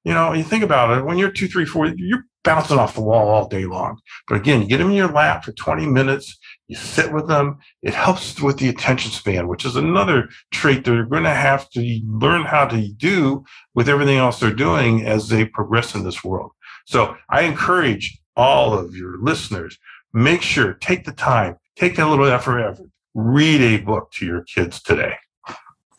You 0.02 0.14
know, 0.14 0.32
you 0.32 0.42
think 0.42 0.64
about 0.64 0.98
it, 0.98 1.04
when 1.04 1.16
you're 1.16 1.30
two, 1.30 1.46
three, 1.46 1.64
four, 1.64 1.86
you're 1.86 2.24
bouncing 2.44 2.78
off 2.78 2.94
the 2.94 3.00
wall 3.00 3.28
all 3.28 3.48
day 3.48 3.64
long. 3.64 3.98
But 4.28 4.36
again, 4.36 4.62
you 4.62 4.68
get 4.68 4.78
them 4.78 4.90
in 4.90 4.96
your 4.96 5.10
lap 5.10 5.44
for 5.44 5.52
20 5.52 5.86
minutes, 5.86 6.38
you 6.68 6.76
sit 6.76 7.12
with 7.12 7.26
them. 7.26 7.58
It 7.82 7.94
helps 7.94 8.40
with 8.40 8.58
the 8.58 8.68
attention 8.68 9.10
span, 9.10 9.48
which 9.48 9.64
is 9.64 9.76
another 9.76 10.28
trait 10.52 10.84
they're 10.84 11.04
going 11.04 11.24
to 11.24 11.30
have 11.30 11.68
to 11.70 12.00
learn 12.06 12.42
how 12.42 12.66
to 12.66 12.88
do 12.88 13.44
with 13.74 13.88
everything 13.88 14.18
else 14.18 14.40
they're 14.40 14.52
doing 14.52 15.04
as 15.04 15.28
they 15.28 15.44
progress 15.44 15.94
in 15.94 16.04
this 16.04 16.22
world. 16.22 16.52
So 16.86 17.16
I 17.28 17.42
encourage 17.42 18.18
all 18.36 18.78
of 18.78 18.94
your 18.94 19.18
listeners, 19.18 19.78
make 20.12 20.42
sure, 20.42 20.74
take 20.74 21.04
the 21.04 21.12
time, 21.12 21.56
take 21.76 21.96
that 21.96 22.08
little 22.08 22.26
effort, 22.26 22.60
effort, 22.60 22.90
read 23.14 23.60
a 23.60 23.82
book 23.82 24.10
to 24.12 24.26
your 24.26 24.42
kids 24.42 24.82
today. 24.82 25.14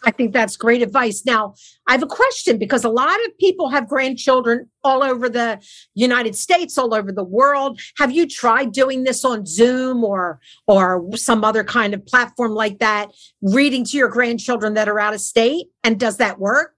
I 0.05 0.11
think 0.11 0.33
that's 0.33 0.55
great 0.55 0.81
advice. 0.81 1.23
Now, 1.25 1.55
I 1.87 1.93
have 1.93 2.03
a 2.03 2.07
question 2.07 2.57
because 2.57 2.83
a 2.83 2.89
lot 2.89 3.17
of 3.25 3.37
people 3.39 3.69
have 3.69 3.89
grandchildren 3.89 4.69
all 4.83 5.03
over 5.03 5.27
the 5.27 5.59
United 5.95 6.35
States, 6.35 6.77
all 6.77 6.93
over 6.93 7.11
the 7.11 7.23
world. 7.23 7.81
Have 7.97 8.11
you 8.11 8.27
tried 8.27 8.71
doing 8.71 9.03
this 9.03 9.25
on 9.25 9.45
Zoom 9.45 10.03
or 10.03 10.39
or 10.67 11.05
some 11.15 11.43
other 11.43 11.63
kind 11.63 11.93
of 11.93 12.05
platform 12.05 12.51
like 12.51 12.79
that, 12.79 13.11
reading 13.41 13.83
to 13.85 13.97
your 13.97 14.09
grandchildren 14.09 14.75
that 14.75 14.87
are 14.87 14.99
out 14.99 15.13
of 15.13 15.21
state? 15.21 15.67
And 15.83 15.99
does 15.99 16.17
that 16.17 16.39
work? 16.39 16.73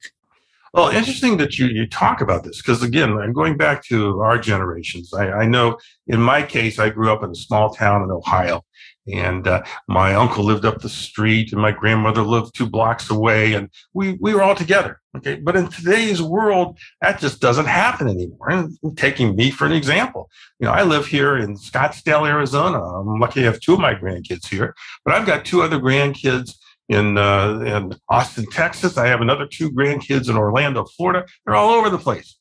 Well, 0.74 0.90
interesting 0.90 1.38
that 1.38 1.58
you, 1.58 1.68
you 1.68 1.88
talk 1.88 2.22
about 2.22 2.44
this 2.44 2.62
because, 2.62 2.84
again, 2.84 3.18
I'm 3.18 3.34
going 3.34 3.58
back 3.58 3.84
to 3.86 4.20
our 4.20 4.38
generations. 4.38 5.14
I, 5.14 5.32
I, 5.32 5.46
know 5.46 5.80
in 6.08 6.22
my 6.22 6.44
case, 6.44 6.78
I 6.78 6.90
grew 6.90 7.12
up 7.12 7.24
in 7.24 7.32
a 7.32 7.36
small 7.36 7.74
town 7.74 8.04
in 8.04 8.12
Ohio, 8.12 8.64
and 9.12 9.48
uh, 9.48 9.64
my 9.88 10.14
uncle 10.14 10.44
lived 10.44 10.66
up 10.66 10.82
the 10.82 10.90
street, 10.90 11.52
and 11.52 11.62
my 11.62 11.72
grandmother 11.72 12.22
lived 12.22 12.56
two 12.56 12.68
blocks 12.68 13.10
away, 13.10 13.54
and 13.54 13.70
we, 13.94 14.14
we 14.20 14.34
were 14.34 14.42
all 14.42 14.56
together. 14.56 15.00
Okay. 15.16 15.36
But 15.36 15.56
in 15.56 15.68
today's 15.68 16.22
world, 16.22 16.78
that 17.02 17.20
just 17.20 17.42
doesn't 17.42 17.66
happen 17.66 18.08
anymore. 18.08 18.50
And 18.50 18.78
taking 18.98 19.36
me 19.36 19.50
for 19.50 19.66
an 19.66 19.72
example, 19.72 20.30
you 20.60 20.68
know, 20.68 20.74
I 20.74 20.84
live 20.84 21.08
here 21.08 21.38
in 21.38 21.56
Scottsdale, 21.56 22.28
Arizona. 22.28 22.82
I'm 22.82 23.20
lucky 23.20 23.42
to 23.42 23.46
have 23.48 23.60
two 23.60 23.74
of 23.74 23.80
my 23.80 23.96
grandkids 23.96 24.48
here, 24.48 24.76
but 25.04 25.16
I've 25.16 25.26
got 25.26 25.46
two 25.46 25.62
other 25.62 25.80
grandkids 25.80 26.56
in 26.90 27.18
uh, 27.18 27.60
in 27.66 27.94
Austin, 28.10 28.46
Texas. 28.52 28.98
I 28.98 29.08
have 29.08 29.22
another 29.22 29.48
two 29.48 29.72
grandkids 29.72 30.30
in 30.30 30.38
Orlando, 30.38 30.86
Florida. 30.86 31.26
They're 31.46 31.56
all 31.56 31.72
over 31.72 31.90
the 31.90 31.98
place. 31.98 32.38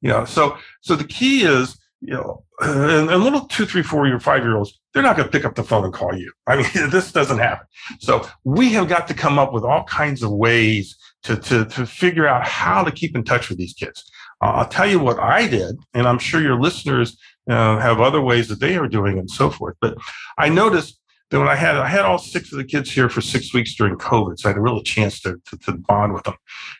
You 0.00 0.10
know, 0.10 0.24
so 0.24 0.56
so 0.80 0.96
the 0.96 1.04
key 1.04 1.42
is, 1.42 1.78
you 2.00 2.14
know, 2.14 2.44
and, 2.60 3.10
and 3.10 3.22
little 3.22 3.42
two, 3.46 3.66
three, 3.66 3.82
four 3.82 4.06
year, 4.06 4.18
five 4.18 4.42
year 4.42 4.56
olds, 4.56 4.78
they're 4.92 5.02
not 5.02 5.16
going 5.16 5.28
to 5.28 5.32
pick 5.32 5.44
up 5.44 5.54
the 5.54 5.62
phone 5.62 5.84
and 5.84 5.92
call 5.92 6.16
you. 6.16 6.32
I 6.46 6.56
mean, 6.56 6.68
this 6.90 7.12
doesn't 7.12 7.38
happen. 7.38 7.66
So 7.98 8.26
we 8.44 8.70
have 8.72 8.88
got 8.88 9.06
to 9.08 9.14
come 9.14 9.38
up 9.38 9.52
with 9.52 9.64
all 9.64 9.84
kinds 9.84 10.22
of 10.22 10.30
ways 10.30 10.96
to 11.22 11.36
to 11.36 11.66
to 11.66 11.86
figure 11.86 12.26
out 12.26 12.46
how 12.46 12.82
to 12.82 12.90
keep 12.90 13.14
in 13.14 13.24
touch 13.24 13.48
with 13.48 13.58
these 13.58 13.74
kids. 13.74 14.10
I'll 14.40 14.68
tell 14.68 14.88
you 14.88 14.98
what 14.98 15.18
I 15.18 15.46
did, 15.46 15.76
and 15.92 16.08
I'm 16.08 16.18
sure 16.18 16.40
your 16.40 16.58
listeners 16.58 17.18
uh, 17.48 17.78
have 17.78 18.00
other 18.00 18.22
ways 18.22 18.48
that 18.48 18.60
they 18.60 18.76
are 18.76 18.88
doing 18.88 19.18
and 19.18 19.30
so 19.30 19.50
forth. 19.50 19.76
But 19.82 19.98
I 20.38 20.48
noticed 20.48 20.98
that 21.30 21.38
when 21.38 21.48
I 21.48 21.56
had 21.56 21.76
I 21.76 21.88
had 21.88 22.06
all 22.06 22.18
six 22.18 22.50
of 22.52 22.58
the 22.58 22.64
kids 22.64 22.90
here 22.90 23.10
for 23.10 23.20
six 23.20 23.52
weeks 23.52 23.74
during 23.74 23.96
COVID, 23.96 24.38
so 24.38 24.48
I 24.48 24.52
had 24.52 24.58
a 24.58 24.62
real 24.62 24.82
chance 24.82 25.20
to, 25.20 25.40
to, 25.50 25.58
to 25.58 25.72
bond 25.72 26.14
with 26.14 26.24
them. 26.24 26.36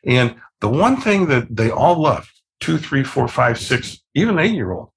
And 0.06 0.36
the 0.60 0.68
one 0.68 0.96
thing 0.96 1.26
that 1.26 1.54
they 1.54 1.70
all 1.70 2.00
loved, 2.00 2.30
two, 2.60 2.78
three, 2.78 3.04
four, 3.04 3.28
five, 3.28 3.58
six, 3.58 3.98
even 4.14 4.38
eight 4.38 4.54
year 4.54 4.72
old, 4.72 4.90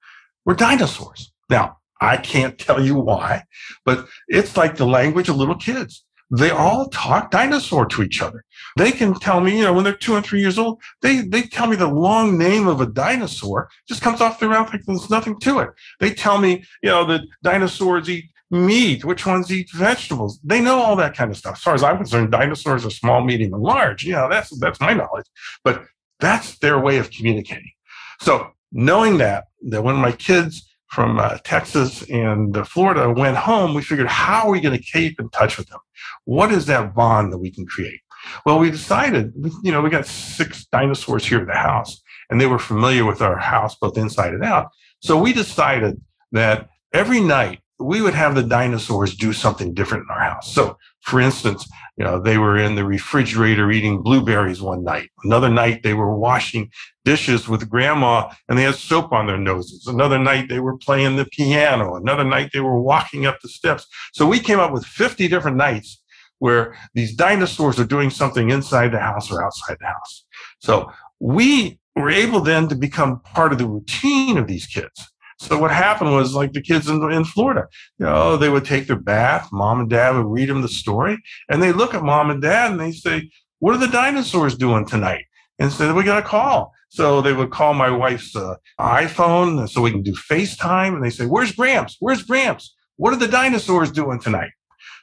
were 0.45 0.55
dinosaurs. 0.55 1.31
Now, 1.49 1.77
I 2.01 2.17
can't 2.17 2.57
tell 2.65 2.83
you 2.83 2.95
why, 2.95 3.43
but 3.85 4.07
it's 4.27 4.57
like 4.57 4.75
the 4.75 4.85
language 4.85 5.29
of 5.29 5.37
little 5.37 5.55
kids. 5.55 6.03
They 6.35 6.49
all 6.49 6.89
talk 6.89 7.29
dinosaur 7.29 7.85
to 7.85 8.01
each 8.01 8.19
other. 8.21 8.43
They 8.75 8.91
can 8.91 9.13
tell 9.13 9.39
me, 9.39 9.57
you 9.57 9.63
know, 9.63 9.73
when 9.73 9.83
they're 9.83 9.93
two 9.93 10.15
and 10.15 10.25
three 10.25 10.41
years 10.41 10.57
old, 10.57 10.81
they 11.01 11.17
they 11.17 11.43
tell 11.43 11.67
me 11.67 11.75
the 11.75 11.87
long 11.87 12.39
name 12.39 12.67
of 12.67 12.81
a 12.81 12.87
dinosaur 12.87 13.69
just 13.87 14.01
comes 14.01 14.19
off 14.19 14.39
their 14.39 14.49
mouth 14.49 14.71
like 14.71 14.83
there's 14.85 15.11
nothing 15.11 15.39
to 15.41 15.59
it. 15.59 15.69
They 15.99 16.11
tell 16.11 16.39
me, 16.39 16.63
you 16.81 16.89
know, 16.89 17.05
that 17.05 17.21
dinosaurs 17.43 18.09
eat 18.09 18.31
meat, 18.49 19.05
which 19.05 19.25
ones 19.25 19.51
eat 19.51 19.69
vegetables. 19.71 20.39
They 20.43 20.59
know 20.61 20.79
all 20.79 20.95
that 20.95 21.15
kind 21.15 21.29
of 21.29 21.37
stuff. 21.37 21.55
As 21.55 21.61
far 21.61 21.75
as 21.75 21.83
I'm 21.83 21.97
concerned, 21.97 22.31
dinosaurs 22.31 22.85
are 22.85 22.89
small, 22.89 23.23
medium, 23.23 23.53
and 23.53 23.61
large. 23.61 24.03
You 24.03 24.13
know, 24.13 24.29
that's 24.29 24.57
that's 24.59 24.79
my 24.79 24.93
knowledge. 24.93 25.25
But 25.63 25.83
that's 26.19 26.57
their 26.59 26.79
way 26.79 26.97
of 26.97 27.11
communicating. 27.11 27.71
So 28.21 28.51
knowing 28.73 29.17
that, 29.19 29.45
that 29.69 29.83
when 29.83 29.95
my 29.95 30.11
kids 30.11 30.69
from 30.87 31.19
uh, 31.19 31.37
Texas 31.43 32.03
and 32.09 32.57
uh, 32.57 32.63
Florida 32.63 33.11
went 33.11 33.37
home, 33.37 33.73
we 33.73 33.81
figured, 33.81 34.07
how 34.07 34.47
are 34.47 34.51
we 34.51 34.59
going 34.61 34.77
to 34.77 34.83
keep 34.83 35.19
in 35.19 35.29
touch 35.29 35.57
with 35.57 35.67
them? 35.69 35.79
What 36.25 36.51
is 36.51 36.65
that 36.65 36.93
bond 36.93 37.31
that 37.31 37.37
we 37.37 37.51
can 37.51 37.65
create? 37.65 38.01
Well, 38.45 38.59
we 38.59 38.71
decided, 38.71 39.33
you 39.63 39.71
know, 39.71 39.81
we 39.81 39.89
got 39.89 40.05
six 40.05 40.65
dinosaurs 40.65 41.25
here 41.25 41.39
at 41.39 41.47
the 41.47 41.53
house, 41.53 42.01
and 42.29 42.39
they 42.39 42.45
were 42.45 42.59
familiar 42.59 43.05
with 43.05 43.21
our 43.21 43.37
house 43.37 43.75
both 43.75 43.97
inside 43.97 44.33
and 44.33 44.43
out. 44.43 44.69
So 44.99 45.17
we 45.17 45.33
decided 45.33 45.99
that 46.31 46.69
every 46.93 47.19
night 47.19 47.59
we 47.83 48.01
would 48.01 48.13
have 48.13 48.35
the 48.35 48.43
dinosaurs 48.43 49.15
do 49.15 49.33
something 49.33 49.73
different 49.73 50.05
in 50.09 50.15
our 50.15 50.21
house. 50.21 50.53
So, 50.53 50.77
for 51.01 51.19
instance, 51.19 51.69
you 51.97 52.03
know, 52.03 52.19
they 52.19 52.37
were 52.37 52.57
in 52.57 52.75
the 52.75 52.85
refrigerator 52.85 53.71
eating 53.71 54.01
blueberries 54.01 54.61
one 54.61 54.83
night. 54.83 55.09
Another 55.23 55.49
night 55.49 55.83
they 55.83 55.93
were 55.93 56.17
washing 56.17 56.71
dishes 57.05 57.47
with 57.47 57.69
grandma 57.69 58.29
and 58.49 58.57
they 58.57 58.63
had 58.63 58.75
soap 58.75 59.11
on 59.11 59.27
their 59.27 59.37
noses. 59.37 59.85
Another 59.85 60.17
night 60.17 60.49
they 60.49 60.59
were 60.59 60.77
playing 60.77 61.15
the 61.15 61.25
piano. 61.25 61.95
Another 61.95 62.23
night 62.23 62.49
they 62.53 62.61
were 62.61 62.81
walking 62.81 63.25
up 63.25 63.39
the 63.41 63.49
steps. 63.49 63.85
So 64.13 64.25
we 64.25 64.39
came 64.39 64.59
up 64.59 64.71
with 64.71 64.85
50 64.85 65.27
different 65.27 65.57
nights 65.57 66.01
where 66.39 66.75
these 66.93 67.15
dinosaurs 67.15 67.79
are 67.79 67.85
doing 67.85 68.09
something 68.09 68.49
inside 68.49 68.91
the 68.91 68.99
house 68.99 69.31
or 69.31 69.43
outside 69.43 69.77
the 69.79 69.87
house. 69.87 70.25
So 70.59 70.91
we 71.19 71.79
were 71.95 72.09
able 72.09 72.39
then 72.39 72.67
to 72.69 72.75
become 72.75 73.21
part 73.21 73.51
of 73.51 73.59
the 73.59 73.67
routine 73.67 74.37
of 74.37 74.47
these 74.47 74.65
kids. 74.65 75.12
So 75.39 75.57
what 75.57 75.71
happened 75.71 76.13
was 76.13 76.33
like 76.33 76.53
the 76.53 76.61
kids 76.61 76.87
in, 76.87 77.11
in 77.11 77.25
Florida, 77.25 77.67
you 77.99 78.05
know, 78.05 78.37
they 78.37 78.49
would 78.49 78.65
take 78.65 78.87
their 78.87 78.99
bath. 78.99 79.49
Mom 79.51 79.79
and 79.79 79.89
dad 79.89 80.15
would 80.15 80.25
read 80.25 80.49
them 80.49 80.61
the 80.61 80.67
story 80.67 81.17
and 81.49 81.61
they 81.61 81.71
look 81.71 81.93
at 81.93 82.03
mom 82.03 82.29
and 82.29 82.41
dad 82.41 82.71
and 82.71 82.79
they 82.79 82.91
say, 82.91 83.29
what 83.59 83.73
are 83.73 83.79
the 83.79 83.87
dinosaurs 83.87 84.57
doing 84.57 84.85
tonight? 84.85 85.25
And 85.59 85.71
so 85.71 85.93
we 85.93 86.03
got 86.03 86.19
a 86.19 86.27
call. 86.27 86.73
So 86.89 87.21
they 87.21 87.33
would 87.33 87.51
call 87.51 87.73
my 87.73 87.89
wife's 87.89 88.35
uh, 88.35 88.55
iPhone 88.79 89.67
so 89.67 89.81
we 89.81 89.91
can 89.91 90.03
do 90.03 90.13
FaceTime. 90.13 90.93
And 90.93 91.03
they 91.03 91.09
say, 91.09 91.25
where's 91.25 91.51
Gramps? 91.51 91.97
Where's 91.99 92.23
Gramps? 92.23 92.75
What 92.97 93.13
are 93.13 93.17
the 93.17 93.27
dinosaurs 93.27 93.91
doing 93.91 94.19
tonight? 94.19 94.51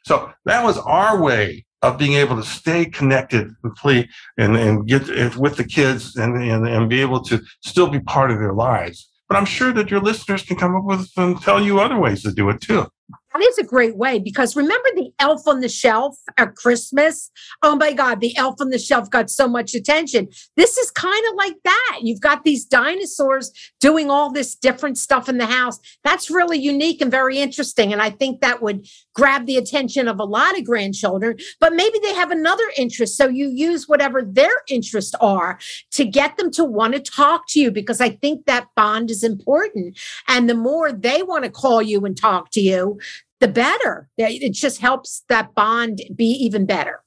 So 0.04 0.32
that 0.44 0.64
was 0.64 0.78
our 0.78 1.20
way 1.20 1.66
of 1.82 1.98
being 1.98 2.14
able 2.14 2.36
to 2.36 2.42
stay 2.42 2.84
connected 2.84 3.50
and 3.64 4.56
and, 4.56 4.86
get 4.86 5.36
with 5.36 5.56
the 5.56 5.64
kids 5.64 6.16
and, 6.16 6.36
and, 6.36 6.68
and 6.68 6.88
be 6.88 7.00
able 7.00 7.22
to 7.22 7.40
still 7.62 7.88
be 7.88 8.00
part 8.00 8.30
of 8.30 8.38
their 8.38 8.52
lives 8.52 9.09
but 9.30 9.36
I'm 9.36 9.46
sure 9.46 9.72
that 9.72 9.92
your 9.92 10.00
listeners 10.00 10.42
can 10.42 10.56
come 10.56 10.74
up 10.74 10.82
with 10.82 11.08
and 11.16 11.40
tell 11.40 11.62
you 11.62 11.78
other 11.78 11.96
ways 11.96 12.24
to 12.24 12.32
do 12.32 12.50
it 12.50 12.60
too. 12.60 12.88
That 13.32 13.42
is 13.42 13.58
a 13.58 13.64
great 13.64 13.96
way 13.96 14.18
because 14.18 14.56
remember 14.56 14.88
the 14.96 15.12
elf 15.20 15.46
on 15.46 15.60
the 15.60 15.68
shelf 15.68 16.18
at 16.36 16.56
Christmas? 16.56 17.30
Oh 17.62 17.76
my 17.76 17.92
God, 17.92 18.20
the 18.20 18.36
elf 18.36 18.56
on 18.60 18.70
the 18.70 18.78
shelf 18.78 19.08
got 19.08 19.30
so 19.30 19.46
much 19.46 19.72
attention. 19.72 20.28
This 20.56 20.76
is 20.76 20.90
kind 20.90 21.24
of 21.30 21.36
like 21.36 21.54
that. 21.62 22.00
You've 22.02 22.20
got 22.20 22.42
these 22.42 22.64
dinosaurs 22.64 23.52
doing 23.80 24.10
all 24.10 24.32
this 24.32 24.56
different 24.56 24.98
stuff 24.98 25.28
in 25.28 25.38
the 25.38 25.46
house. 25.46 25.78
That's 26.02 26.28
really 26.28 26.58
unique 26.58 27.00
and 27.00 27.10
very 27.10 27.38
interesting. 27.38 27.92
And 27.92 28.02
I 28.02 28.10
think 28.10 28.40
that 28.40 28.62
would 28.62 28.88
grab 29.14 29.46
the 29.46 29.56
attention 29.56 30.08
of 30.08 30.18
a 30.18 30.24
lot 30.24 30.58
of 30.58 30.64
grandchildren, 30.64 31.36
but 31.60 31.72
maybe 31.72 32.00
they 32.02 32.14
have 32.14 32.32
another 32.32 32.64
interest. 32.76 33.16
So 33.16 33.28
you 33.28 33.48
use 33.48 33.88
whatever 33.88 34.22
their 34.22 34.50
interests 34.68 35.14
are 35.20 35.60
to 35.92 36.04
get 36.04 36.36
them 36.36 36.50
to 36.52 36.64
want 36.64 36.94
to 36.94 37.00
talk 37.00 37.44
to 37.50 37.60
you 37.60 37.70
because 37.70 38.00
I 38.00 38.10
think 38.10 38.46
that 38.46 38.66
bond 38.74 39.08
is 39.08 39.22
important. 39.22 39.96
And 40.26 40.50
the 40.50 40.54
more 40.54 40.90
they 40.90 41.22
want 41.22 41.44
to 41.44 41.50
call 41.50 41.80
you 41.80 42.04
and 42.04 42.16
talk 42.16 42.50
to 42.52 42.60
you, 42.60 42.98
the 43.40 43.48
better. 43.48 44.08
It 44.16 44.52
just 44.52 44.80
helps 44.80 45.24
that 45.28 45.54
bond 45.54 46.02
be 46.14 46.26
even 46.26 46.66
better. 46.66 47.02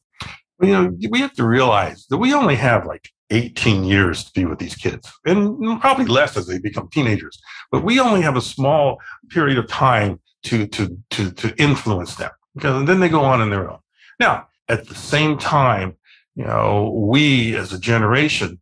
You 0.61 0.71
know, 0.71 0.97
we 1.09 1.19
have 1.19 1.33
to 1.33 1.45
realize 1.45 2.05
that 2.09 2.17
we 2.17 2.33
only 2.33 2.55
have 2.55 2.85
like 2.85 3.09
18 3.29 3.83
years 3.83 4.23
to 4.25 4.31
be 4.33 4.45
with 4.45 4.59
these 4.59 4.75
kids, 4.75 5.11
and 5.25 5.79
probably 5.81 6.05
less 6.05 6.37
as 6.37 6.47
they 6.47 6.59
become 6.59 6.89
teenagers. 6.89 7.39
But 7.71 7.83
we 7.83 7.99
only 7.99 8.21
have 8.21 8.35
a 8.35 8.41
small 8.41 8.99
period 9.29 9.57
of 9.57 9.67
time 9.67 10.19
to 10.43 10.67
to 10.67 10.97
to 11.11 11.31
to 11.31 11.55
influence 11.61 12.15
them, 12.15 12.31
because 12.55 12.85
then 12.85 12.99
they 12.99 13.09
go 13.09 13.23
on 13.23 13.41
in 13.41 13.49
their 13.49 13.69
own. 13.69 13.79
Now, 14.19 14.47
at 14.69 14.87
the 14.87 14.95
same 14.95 15.37
time, 15.37 15.97
you 16.35 16.45
know, 16.45 16.91
we 16.95 17.55
as 17.55 17.73
a 17.73 17.79
generation 17.79 18.59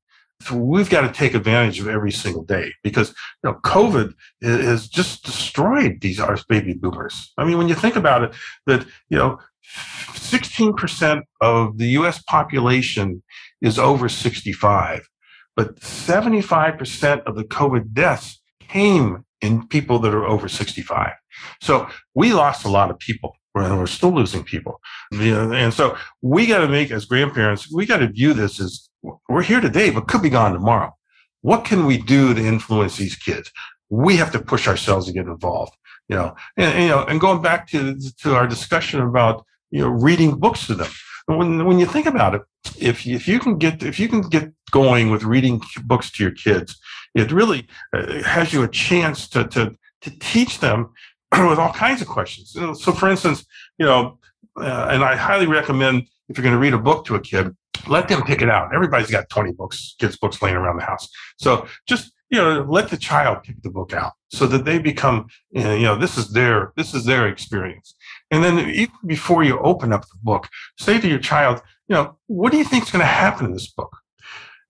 we've 0.49 0.89
got 0.89 1.01
to 1.01 1.11
take 1.11 1.33
advantage 1.33 1.79
of 1.79 1.87
every 1.87 2.11
single 2.11 2.43
day 2.43 2.73
because 2.83 3.09
you 3.43 3.49
know 3.49 3.59
COVID 3.63 4.13
has 4.41 4.87
just 4.87 5.25
destroyed 5.25 5.99
these 6.01 6.19
our 6.19 6.37
baby 6.47 6.73
boomers. 6.73 7.33
I 7.37 7.45
mean, 7.45 7.57
when 7.57 7.67
you 7.67 7.75
think 7.75 7.95
about 7.95 8.23
it, 8.23 8.33
that 8.65 8.85
you 9.09 9.17
know, 9.17 9.39
16% 10.13 11.21
of 11.41 11.77
the 11.77 11.87
U.S. 11.89 12.21
population 12.23 13.21
is 13.61 13.77
over 13.77 14.09
65, 14.09 15.07
but 15.55 15.79
75% 15.79 17.23
of 17.23 17.35
the 17.35 17.43
COVID 17.43 17.93
deaths 17.93 18.41
came 18.59 19.25
in 19.41 19.67
people 19.67 19.99
that 19.99 20.13
are 20.13 20.25
over 20.25 20.47
65. 20.47 21.11
So 21.61 21.87
we 22.15 22.33
lost 22.33 22.65
a 22.65 22.69
lot 22.69 22.89
of 22.91 22.99
people 22.99 23.35
and 23.55 23.77
we're 23.77 23.87
still 23.87 24.11
losing 24.11 24.43
people. 24.43 24.79
And 25.11 25.73
so 25.73 25.97
we 26.21 26.45
got 26.45 26.59
to 26.59 26.67
make, 26.67 26.91
as 26.91 27.05
grandparents, 27.05 27.71
we 27.71 27.85
got 27.85 27.97
to 27.97 28.07
view 28.07 28.33
this 28.33 28.59
as 28.59 28.89
we're 29.29 29.41
here 29.41 29.61
today, 29.61 29.89
but 29.89 30.07
could 30.07 30.21
be 30.21 30.29
gone 30.29 30.53
tomorrow. 30.53 30.95
What 31.41 31.65
can 31.65 31.85
we 31.85 31.97
do 31.97 32.33
to 32.33 32.45
influence 32.45 32.97
these 32.97 33.15
kids? 33.15 33.51
We 33.89 34.17
have 34.17 34.31
to 34.31 34.39
push 34.39 34.67
ourselves 34.67 35.07
to 35.07 35.13
get 35.13 35.25
involved, 35.25 35.73
you 36.07 36.15
know, 36.15 36.35
and, 36.55 36.83
you 36.83 36.89
know, 36.89 37.03
and 37.03 37.19
going 37.19 37.41
back 37.41 37.67
to, 37.69 37.99
to 38.21 38.35
our 38.35 38.47
discussion 38.47 39.01
about, 39.01 39.45
you 39.71 39.81
know, 39.81 39.89
reading 39.89 40.37
books 40.37 40.67
to 40.67 40.75
them. 40.75 40.91
When, 41.25 41.65
when 41.65 41.79
you 41.79 41.85
think 41.85 42.05
about 42.05 42.35
it, 42.35 42.41
if, 42.79 43.05
if 43.07 43.27
you 43.27 43.39
can 43.39 43.57
get, 43.57 43.83
if 43.83 43.99
you 43.99 44.07
can 44.07 44.21
get 44.21 44.51
going 44.71 45.11
with 45.11 45.23
reading 45.23 45.61
books 45.83 46.11
to 46.11 46.23
your 46.23 46.31
kids, 46.31 46.79
it 47.15 47.31
really 47.31 47.67
uh, 47.93 48.23
has 48.23 48.53
you 48.53 48.63
a 48.63 48.67
chance 48.67 49.27
to, 49.29 49.47
to, 49.49 49.75
to 50.01 50.19
teach 50.19 50.59
them 50.59 50.93
with 51.31 51.59
all 51.59 51.73
kinds 51.73 52.01
of 52.01 52.07
questions. 52.07 52.51
So, 52.53 52.91
for 52.91 53.09
instance, 53.09 53.45
you 53.77 53.85
know, 53.85 54.19
uh, 54.57 54.87
and 54.91 55.03
I 55.03 55.15
highly 55.15 55.47
recommend 55.47 56.07
if 56.31 56.37
you're 56.37 56.43
going 56.43 56.55
to 56.55 56.59
read 56.59 56.73
a 56.73 56.77
book 56.77 57.05
to 57.05 57.15
a 57.15 57.19
kid, 57.19 57.55
let 57.87 58.07
them 58.07 58.23
pick 58.23 58.41
it 58.41 58.49
out. 58.49 58.73
Everybody's 58.73 59.11
got 59.11 59.29
20 59.29 59.51
books, 59.53 59.95
kids' 59.99 60.17
books 60.17 60.41
laying 60.41 60.55
around 60.55 60.77
the 60.77 60.85
house. 60.85 61.07
So 61.37 61.67
just 61.87 62.11
you 62.31 62.37
know, 62.37 62.65
let 62.67 62.89
the 62.89 62.97
child 62.97 63.43
pick 63.43 63.61
the 63.61 63.69
book 63.69 63.93
out 63.93 64.13
so 64.29 64.47
that 64.47 64.63
they 64.63 64.79
become, 64.79 65.27
you 65.51 65.81
know, 65.81 65.97
this 65.97 66.17
is 66.17 66.31
their 66.31 66.71
this 66.77 66.93
is 66.93 67.03
their 67.03 67.27
experience. 67.27 67.93
And 68.31 68.41
then 68.41 68.69
even 68.69 68.95
before 69.05 69.43
you 69.43 69.59
open 69.59 69.91
up 69.91 70.03
the 70.03 70.17
book, 70.23 70.47
say 70.79 70.99
to 70.99 71.07
your 71.09 71.19
child, 71.19 71.61
you 71.89 71.95
know, 71.95 72.17
what 72.27 72.53
do 72.53 72.57
you 72.57 72.63
think 72.63 72.83
is 72.83 72.91
going 72.91 73.01
to 73.01 73.05
happen 73.05 73.47
in 73.47 73.51
this 73.51 73.69
book? 73.69 73.97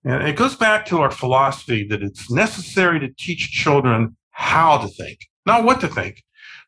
And 0.04 0.26
it 0.26 0.34
goes 0.34 0.56
back 0.56 0.84
to 0.86 1.00
our 1.00 1.12
philosophy 1.12 1.86
that 1.88 2.02
it's 2.02 2.28
necessary 2.28 2.98
to 2.98 3.08
teach 3.16 3.52
children 3.52 4.16
how 4.32 4.78
to 4.78 4.88
think, 4.88 5.20
not 5.46 5.62
what 5.62 5.80
to 5.82 5.88
think, 5.88 6.24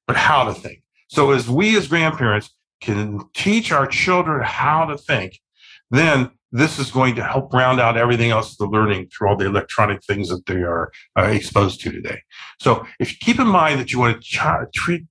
but 0.06 0.14
how 0.14 0.44
to 0.44 0.54
think. 0.54 0.82
So 1.08 1.32
as 1.32 1.48
we 1.48 1.76
as 1.76 1.88
grandparents 1.88 2.50
can 2.81 3.21
teach 3.35 3.73
our 3.73 3.87
children 3.87 4.43
how 4.45 4.85
to 4.87 4.97
think, 4.97 5.40
then 5.90 6.31
this 6.52 6.78
is 6.78 6.90
going 6.90 7.16
to 7.16 7.25
help 7.25 7.52
round 7.52 7.81
out 7.81 7.97
everything 7.97 8.31
else 8.31 8.57
the 8.57 8.66
learning 8.66 9.09
through 9.09 9.28
all 9.28 9.37
the 9.37 9.47
electronic 9.47 10.02
things 10.04 10.28
that 10.28 10.47
they 10.47 10.62
are 10.62 10.93
uh, 11.19 11.23
exposed 11.23 11.81
to 11.81 11.90
today. 11.90 12.23
So 12.61 12.87
if 13.00 13.11
you 13.11 13.19
keep 13.21 13.40
in 13.40 13.49
mind 13.49 13.81
that 13.81 13.93
you 13.93 13.99
want 13.99 14.16
to 14.16 14.23
ch- 14.23 14.73
treat, 14.73 15.04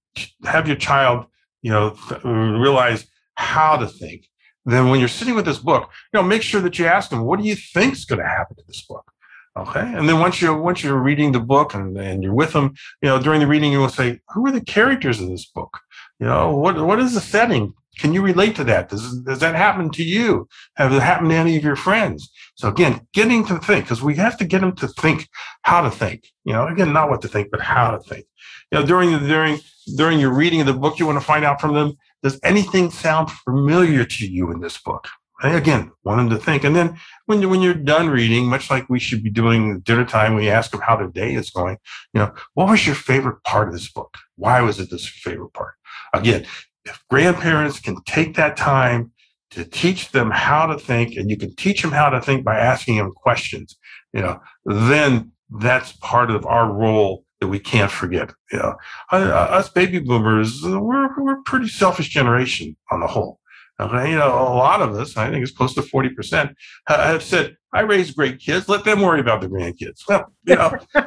have 0.46 0.68
your 0.68 0.78
child, 0.78 1.26
you 1.62 1.72
know, 1.72 1.98
th- 2.08 2.24
realize 2.24 3.06
how 3.36 3.76
to 3.76 3.88
think, 3.88 4.30
then 4.66 4.90
when 4.90 5.00
you're 5.00 5.10
sitting 5.10 5.36
with 5.36 5.44
this 5.44 5.60
book, 5.60 5.90
you 6.14 6.20
know, 6.22 6.26
make 6.26 6.42
sure 6.42 6.62
that 6.62 6.80
you 6.80 6.86
ask 6.86 7.10
them, 7.10 7.26
what 7.26 7.42
do 7.42 7.46
you 7.46 7.56
think 7.56 7.94
is 7.94 8.06
going 8.06 8.22
to 8.22 8.28
happen 8.28 8.56
to 8.56 8.64
this 8.66 8.86
book? 8.88 9.12
Okay. 9.56 9.82
And 9.82 10.10
then 10.10 10.20
once 10.20 10.42
you're 10.42 10.60
once 10.60 10.84
you're 10.84 10.98
reading 10.98 11.32
the 11.32 11.40
book 11.40 11.76
and, 11.76 11.96
and 11.98 12.24
you're 12.24 12.34
with 12.34 12.54
them, 12.54 12.74
you 13.04 13.10
know, 13.10 13.22
during 13.22 13.40
the 13.40 13.46
reading, 13.46 13.72
you 13.72 13.80
will 13.80 13.90
say, 13.90 14.20
who 14.30 14.48
are 14.48 14.52
the 14.52 14.62
characters 14.62 15.20
in 15.20 15.30
this 15.30 15.46
book? 15.46 15.80
You 16.24 16.30
know, 16.30 16.56
what 16.56 16.82
what 16.86 17.00
is 17.00 17.16
the 17.16 17.20
setting 17.20 17.74
Can 18.00 18.14
you 18.14 18.22
relate 18.22 18.56
to 18.56 18.64
that? 18.64 18.88
Does, 18.88 19.20
does 19.24 19.40
that 19.40 19.56
happen 19.56 19.90
to 19.90 20.04
you? 20.04 20.48
Have 20.78 20.94
it 20.94 21.02
happened 21.02 21.32
to 21.32 21.36
any 21.36 21.58
of 21.58 21.66
your 21.66 21.76
friends? 21.76 22.32
So 22.56 22.70
again, 22.70 23.06
getting 23.14 23.46
to 23.48 23.60
think, 23.60 23.84
because 23.84 24.02
we 24.02 24.16
have 24.16 24.38
to 24.38 24.46
get 24.46 24.62
them 24.62 24.74
to 24.78 24.88
think 24.88 25.28
how 25.64 25.82
to 25.82 25.92
think. 25.92 26.30
You 26.46 26.54
know, 26.54 26.66
again, 26.66 26.94
not 26.94 27.10
what 27.10 27.22
to 27.24 27.28
think, 27.28 27.52
but 27.52 27.60
how 27.60 27.92
to 27.92 28.00
think. 28.00 28.26
You 28.72 28.80
know, 28.80 28.86
during 28.86 29.10
during 29.28 29.60
during 29.98 30.18
your 30.18 30.34
reading 30.34 30.62
of 30.62 30.68
the 30.68 30.74
book, 30.74 30.98
you 30.98 31.06
want 31.06 31.20
to 31.20 31.26
find 31.26 31.44
out 31.44 31.60
from 31.60 31.74
them, 31.74 31.98
does 32.24 32.40
anything 32.42 32.90
sound 32.90 33.30
familiar 33.30 34.06
to 34.06 34.26
you 34.26 34.50
in 34.50 34.62
this 34.62 34.78
book? 34.78 35.10
And 35.42 35.58
again, 35.58 35.92
want 36.06 36.20
them 36.20 36.30
to 36.30 36.44
think. 36.44 36.64
And 36.64 36.74
then 36.74 36.98
when, 37.26 37.42
you, 37.42 37.50
when 37.50 37.62
you're 37.62 37.74
done 37.74 38.10
reading, 38.10 38.46
much 38.46 38.70
like 38.70 38.88
we 38.88 39.00
should 39.00 39.22
be 39.22 39.30
doing 39.30 39.82
dinner 39.82 40.06
time, 40.06 40.36
we 40.36 40.50
ask 40.50 40.72
them 40.72 40.80
how 40.80 40.96
their 40.96 41.10
day 41.10 41.36
is 41.36 41.50
going. 41.50 41.80
You 42.14 42.22
know, 42.22 42.34
what 42.54 42.70
was 42.70 42.86
your 42.86 42.96
favorite 42.96 43.44
part 43.44 43.68
of 43.68 43.74
this 43.74 43.92
book? 43.92 44.18
Why 44.38 44.62
was 44.62 44.80
it 44.80 44.90
this 44.90 45.06
favorite 45.06 45.52
part? 45.54 45.74
Again, 46.14 46.46
if 46.86 47.04
grandparents 47.10 47.80
can 47.80 47.98
take 48.06 48.36
that 48.36 48.58
time 48.58 49.12
to 49.52 49.64
teach 49.64 50.12
them 50.12 50.32
how 50.32 50.66
to 50.66 50.78
think, 50.78 51.16
and 51.16 51.30
you 51.30 51.38
can 51.38 51.56
teach 51.56 51.82
them 51.82 51.92
how 51.92 52.10
to 52.10 52.22
think 52.22 52.44
by 52.44 52.58
asking 52.58 52.98
them 52.98 53.12
questions, 53.12 53.78
you 54.14 54.22
know, 54.22 54.40
then 54.66 55.32
that's 55.60 55.94
part 55.94 56.32
of 56.32 56.46
our 56.46 56.72
role 56.72 57.24
that 57.40 57.48
we 57.48 57.60
can't 57.60 57.92
forget. 57.92 58.32
You 58.52 58.60
know, 58.60 58.76
uh, 59.12 59.16
uh, 59.16 59.48
us 59.52 59.70
baby 59.70 60.00
boomers, 60.00 60.62
we're, 60.64 61.10
we're 61.22 61.40
a 61.40 61.44
pretty 61.44 61.68
selfish 61.68 62.10
generation 62.10 62.76
on 62.92 63.00
the 63.00 63.08
whole. 63.08 63.40
Okay, 63.80 64.12
you 64.12 64.18
know, 64.18 64.30
a 64.30 64.56
lot 64.56 64.82
of 64.82 64.96
us, 64.96 65.18
I 65.18 65.30
think 65.30 65.42
it's 65.44 65.52
close 65.52 65.74
to 65.76 65.82
40%, 65.82 66.54
have 66.88 67.24
said, 67.24 67.58
I 67.74 67.82
raised 67.82 68.16
great 68.16 68.40
kids, 68.40 68.70
let 68.70 68.86
them 68.86 69.02
worry 69.02 69.20
about 69.20 69.42
the 69.42 69.48
grandkids. 69.48 70.04
Well, 70.08 70.32
you 70.46 70.56
know, 70.56 70.78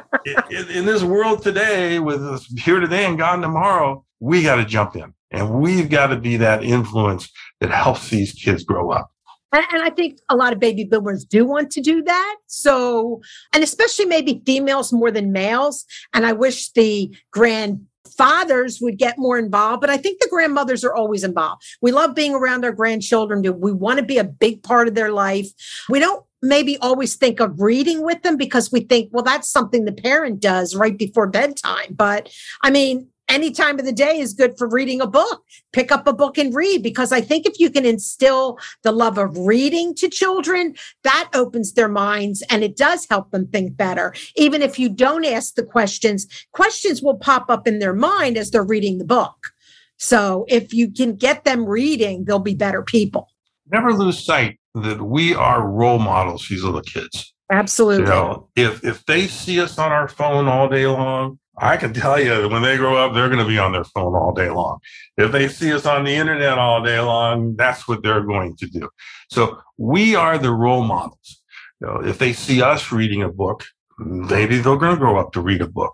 in, 0.51 0.69
in, 0.69 0.85
this 0.85 1.01
world 1.01 1.41
today, 1.41 1.99
with 1.99 2.45
here 2.59 2.81
today 2.81 3.05
and 3.05 3.17
gone 3.17 3.41
tomorrow, 3.41 4.05
we 4.19 4.43
got 4.43 4.55
to 4.55 4.65
jump 4.65 4.95
in 4.95 5.13
and 5.31 5.59
we've 5.59 5.89
got 5.89 6.07
to 6.07 6.17
be 6.17 6.37
that 6.37 6.63
influence 6.63 7.29
that 7.59 7.71
helps 7.71 8.09
these 8.09 8.33
kids 8.33 8.63
grow 8.63 8.91
up. 8.91 9.11
And, 9.53 9.81
I 9.81 9.89
think 9.89 10.19
a 10.29 10.35
lot 10.35 10.53
of 10.53 10.59
baby 10.59 10.83
boomers 10.83 11.23
do 11.23 11.45
want 11.45 11.71
to 11.71 11.81
do 11.81 12.03
that. 12.03 12.35
So, 12.47 13.21
and 13.53 13.63
especially 13.63 14.05
maybe 14.05 14.41
females 14.45 14.91
more 14.91 15.09
than 15.09 15.31
males. 15.31 15.85
And 16.13 16.25
I 16.25 16.33
wish 16.33 16.71
the 16.73 17.15
grandfathers 17.31 18.79
would 18.81 18.97
get 18.97 19.17
more 19.17 19.39
involved, 19.39 19.81
but 19.81 19.89
I 19.89 19.97
think 19.97 20.19
the 20.19 20.27
grandmothers 20.29 20.83
are 20.83 20.93
always 20.93 21.23
involved. 21.23 21.63
We 21.81 21.91
love 21.91 22.13
being 22.13 22.35
around 22.35 22.65
our 22.65 22.73
grandchildren. 22.73 23.41
We 23.59 23.71
want 23.71 23.99
to 23.99 24.05
be 24.05 24.17
a 24.17 24.23
big 24.25 24.63
part 24.63 24.89
of 24.89 24.95
their 24.95 25.11
life. 25.11 25.47
We 25.89 25.99
don't 25.99 26.25
maybe 26.41 26.77
always 26.79 27.15
think 27.15 27.39
of 27.39 27.59
reading 27.59 28.03
with 28.03 28.21
them 28.23 28.37
because 28.37 28.71
we 28.71 28.81
think, 28.81 29.09
well, 29.11 29.23
that's 29.23 29.49
something 29.49 29.85
the 29.85 29.93
parent 29.93 30.39
does 30.39 30.75
right 30.75 30.97
before 30.97 31.27
bedtime. 31.27 31.95
But 31.95 32.29
I 32.61 32.69
mean, 32.69 33.07
any 33.29 33.51
time 33.51 33.79
of 33.79 33.85
the 33.85 33.91
day 33.91 34.19
is 34.19 34.33
good 34.33 34.57
for 34.57 34.67
reading 34.67 35.01
a 35.01 35.07
book. 35.07 35.43
Pick 35.73 35.91
up 35.91 36.07
a 36.07 36.13
book 36.13 36.37
and 36.37 36.55
read 36.55 36.81
because 36.83 37.11
I 37.11 37.21
think 37.21 37.45
if 37.45 37.59
you 37.59 37.69
can 37.69 37.85
instill 37.85 38.57
the 38.83 38.91
love 38.91 39.17
of 39.17 39.37
reading 39.37 39.93
to 39.95 40.09
children, 40.09 40.75
that 41.03 41.29
opens 41.33 41.73
their 41.73 41.89
minds 41.89 42.43
and 42.49 42.63
it 42.63 42.77
does 42.77 43.05
help 43.09 43.31
them 43.31 43.47
think 43.47 43.75
better. 43.75 44.13
Even 44.35 44.61
if 44.61 44.79
you 44.79 44.89
don't 44.89 45.25
ask 45.25 45.55
the 45.55 45.63
questions, 45.63 46.27
questions 46.51 47.01
will 47.01 47.17
pop 47.17 47.49
up 47.49 47.67
in 47.67 47.79
their 47.79 47.93
mind 47.93 48.37
as 48.37 48.51
they're 48.51 48.63
reading 48.63 48.97
the 48.97 49.05
book. 49.05 49.51
So 49.97 50.45
if 50.47 50.73
you 50.73 50.91
can 50.91 51.15
get 51.15 51.43
them 51.43 51.65
reading, 51.65 52.25
they'll 52.25 52.39
be 52.39 52.55
better 52.55 52.83
people. 52.83 53.29
Never 53.69 53.93
lose 53.93 54.23
sight 54.23 54.59
that 54.75 55.01
we 55.01 55.33
are 55.33 55.67
role 55.67 55.99
models 55.99 56.47
these 56.47 56.63
little 56.63 56.81
kids. 56.81 57.33
Absolutely. 57.49 58.03
You 58.03 58.09
know, 58.09 58.49
if 58.55 58.83
if 58.83 59.05
they 59.05 59.27
see 59.27 59.61
us 59.61 59.77
on 59.77 59.91
our 59.91 60.07
phone 60.07 60.47
all 60.47 60.67
day 60.67 60.85
long, 60.85 61.39
I 61.57 61.77
can 61.77 61.93
tell 61.93 62.19
you 62.19 62.49
when 62.49 62.61
they 62.61 62.77
grow 62.77 62.97
up, 62.97 63.13
they're 63.13 63.29
going 63.29 63.39
to 63.39 63.47
be 63.47 63.57
on 63.57 63.71
their 63.71 63.85
phone 63.85 64.15
all 64.15 64.33
day 64.33 64.49
long. 64.49 64.79
If 65.17 65.31
they 65.31 65.47
see 65.47 65.73
us 65.73 65.85
on 65.85 66.03
the 66.03 66.13
internet 66.13 66.57
all 66.57 66.83
day 66.83 66.99
long, 66.99 67.55
that's 67.55 67.87
what 67.87 68.03
they're 68.03 68.21
going 68.21 68.55
to 68.57 68.67
do. 68.67 68.89
So 69.29 69.59
we 69.77 70.15
are 70.15 70.37
the 70.37 70.51
role 70.51 70.83
models. 70.83 71.41
You 71.81 71.87
know, 71.87 72.01
if 72.03 72.19
they 72.19 72.33
see 72.33 72.61
us 72.61 72.91
reading 72.91 73.23
a 73.23 73.29
book, 73.29 73.63
maybe 73.97 74.59
they're 74.59 74.77
going 74.77 74.95
to 74.95 74.99
grow 74.99 75.17
up 75.17 75.31
to 75.33 75.41
read 75.41 75.61
a 75.61 75.67
book. 75.67 75.93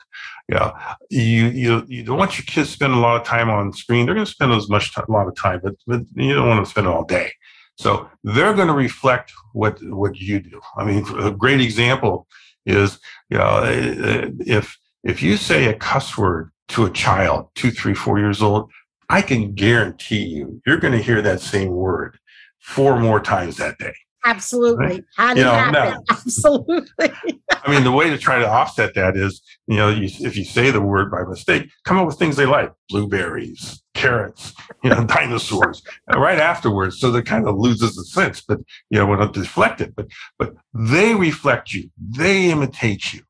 Yeah, 0.50 0.96
you 1.10 1.46
you 1.46 1.86
you 1.88 2.04
don't 2.04 2.18
want 2.18 2.38
your 2.38 2.46
kids 2.46 2.70
spend 2.70 2.94
a 2.94 2.98
lot 2.98 3.22
of 3.22 3.26
time 3.26 3.50
on 3.50 3.72
screen. 3.72 4.06
They're 4.06 4.16
going 4.16 4.26
to 4.26 4.32
spend 4.32 4.52
as 4.52 4.68
much 4.70 4.92
a 4.98 5.10
lot 5.10 5.28
of 5.28 5.36
time, 5.36 5.62
but, 5.64 5.76
but 5.88 6.02
you 6.16 6.34
don't 6.34 6.50
want 6.50 6.66
to 6.66 6.70
spend 6.70 6.88
all 6.88 7.06
day. 7.06 7.32
So 7.78 8.10
they're 8.24 8.54
going 8.54 8.68
to 8.68 8.74
reflect 8.74 9.34
what 9.54 9.80
what 9.84 10.18
you 10.18 10.40
do. 10.40 10.62
I 10.78 10.86
mean, 10.86 11.06
a 11.18 11.32
great 11.32 11.62
example 11.62 12.28
is 12.66 13.00
you 13.30 13.38
know 13.38 13.64
eh, 13.64 13.96
eh, 14.04 14.30
if 14.40 14.78
if 15.04 15.22
you 15.22 15.38
say 15.38 15.66
a 15.66 15.74
cuss 15.74 16.18
word 16.18 16.52
to 16.70 16.86
a 16.86 16.90
child, 16.90 17.50
two, 17.56 17.72
three, 17.72 17.94
four 17.94 18.20
years 18.20 18.42
old, 18.42 18.72
I 19.10 19.22
can 19.22 19.54
guarantee 19.54 20.24
you, 20.24 20.62
you're 20.66 20.78
going 20.78 20.94
to 20.94 21.02
hear 21.02 21.22
that 21.22 21.42
same 21.42 21.72
word 21.72 22.18
four 22.60 23.00
more 23.00 23.20
times 23.20 23.58
that 23.58 23.78
day. 23.78 23.94
Absolutely. 24.26 24.86
Right? 24.86 25.04
How 25.18 25.36
you 25.36 25.44
know, 25.44 25.52
happen? 25.52 26.02
Absolutely. 26.10 26.84
I 27.00 27.72
mean, 27.72 27.84
the 27.84 27.92
way 27.92 28.10
to 28.10 28.18
try 28.18 28.40
to 28.40 28.50
offset 28.50 28.96
that 28.96 29.18
is, 29.18 29.42
you 29.68 29.76
know, 29.76 29.90
you, 29.90 30.06
if 30.22 30.38
you 30.38 30.46
say 30.46 30.72
the 30.72 30.82
word 30.82 31.12
by 31.12 31.24
mistake, 31.24 31.70
come 31.84 31.98
up 31.98 32.08
with 32.08 32.18
things 32.18 32.38
they 32.38 32.46
like: 32.46 32.72
blueberries, 32.90 33.83
carrots, 33.94 34.54
you 34.84 34.90
know, 34.90 35.04
dinosaurs. 35.08 35.82
Uh, 36.12 36.20
right 36.20 36.40
afterwards, 36.40 37.00
so 37.00 37.12
that 37.12 37.26
kind 37.26 37.48
of 37.48 37.58
loses 37.58 37.96
the 37.96 38.04
sense. 38.06 38.42
But 38.42 38.60
you 38.90 39.00
know, 39.00 39.06
when 39.06 39.22
it, 39.82 39.96
but 39.96 40.08
but 40.38 40.54
they 40.74 41.16
reflect 41.16 41.74
you, 41.74 41.90
they 41.98 42.52
imitate 42.52 43.14
you, 43.14 43.22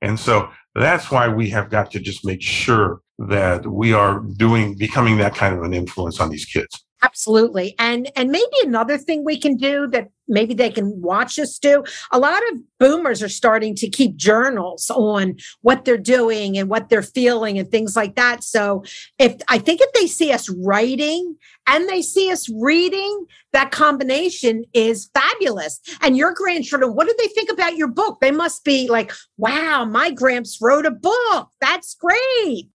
and 0.00 0.18
so 0.18 0.50
that's 0.74 1.10
why 1.10 1.28
we 1.28 1.50
have 1.50 1.70
got 1.70 1.90
to 1.92 2.00
just 2.00 2.24
make 2.24 2.42
sure 2.42 3.00
that 3.18 3.66
we 3.66 3.92
are 3.92 4.20
doing, 4.20 4.74
becoming 4.74 5.18
that 5.18 5.34
kind 5.34 5.54
of 5.54 5.62
an 5.62 5.74
influence 5.74 6.20
on 6.20 6.30
these 6.30 6.44
kids. 6.44 6.84
Absolutely. 7.04 7.74
And 7.80 8.10
and 8.14 8.30
maybe 8.30 8.56
another 8.62 8.96
thing 8.96 9.24
we 9.24 9.36
can 9.38 9.56
do 9.56 9.88
that 9.88 10.08
maybe 10.28 10.54
they 10.54 10.70
can 10.70 11.00
watch 11.02 11.36
us 11.38 11.58
do. 11.58 11.82
A 12.12 12.18
lot 12.18 12.40
of 12.52 12.60
boomers 12.78 13.22
are 13.24 13.28
starting 13.28 13.74
to 13.74 13.90
keep 13.90 14.14
journals 14.16 14.88
on 14.88 15.34
what 15.62 15.84
they're 15.84 15.98
doing 15.98 16.56
and 16.56 16.70
what 16.70 16.88
they're 16.88 17.02
feeling 17.02 17.58
and 17.58 17.68
things 17.70 17.96
like 17.96 18.14
that. 18.14 18.44
So 18.44 18.84
if 19.18 19.34
I 19.48 19.58
think 19.58 19.80
if 19.80 19.92
they 19.94 20.06
see 20.06 20.30
us 20.32 20.48
writing 20.48 21.36
and 21.66 21.88
they 21.88 22.02
see 22.02 22.30
us 22.30 22.48
reading, 22.60 23.26
that 23.52 23.72
combination 23.72 24.64
is 24.72 25.10
fabulous. 25.12 25.80
And 26.02 26.16
your 26.16 26.32
grandchildren, 26.32 26.94
what 26.94 27.08
do 27.08 27.14
they 27.18 27.28
think 27.28 27.50
about 27.50 27.76
your 27.76 27.88
book? 27.88 28.18
They 28.20 28.30
must 28.30 28.64
be 28.64 28.88
like, 28.88 29.12
wow, 29.36 29.84
my 29.84 30.12
gramps 30.12 30.58
wrote 30.62 30.86
a 30.86 30.92
book. 30.92 31.48
That's 31.60 31.96
great. 31.96 32.68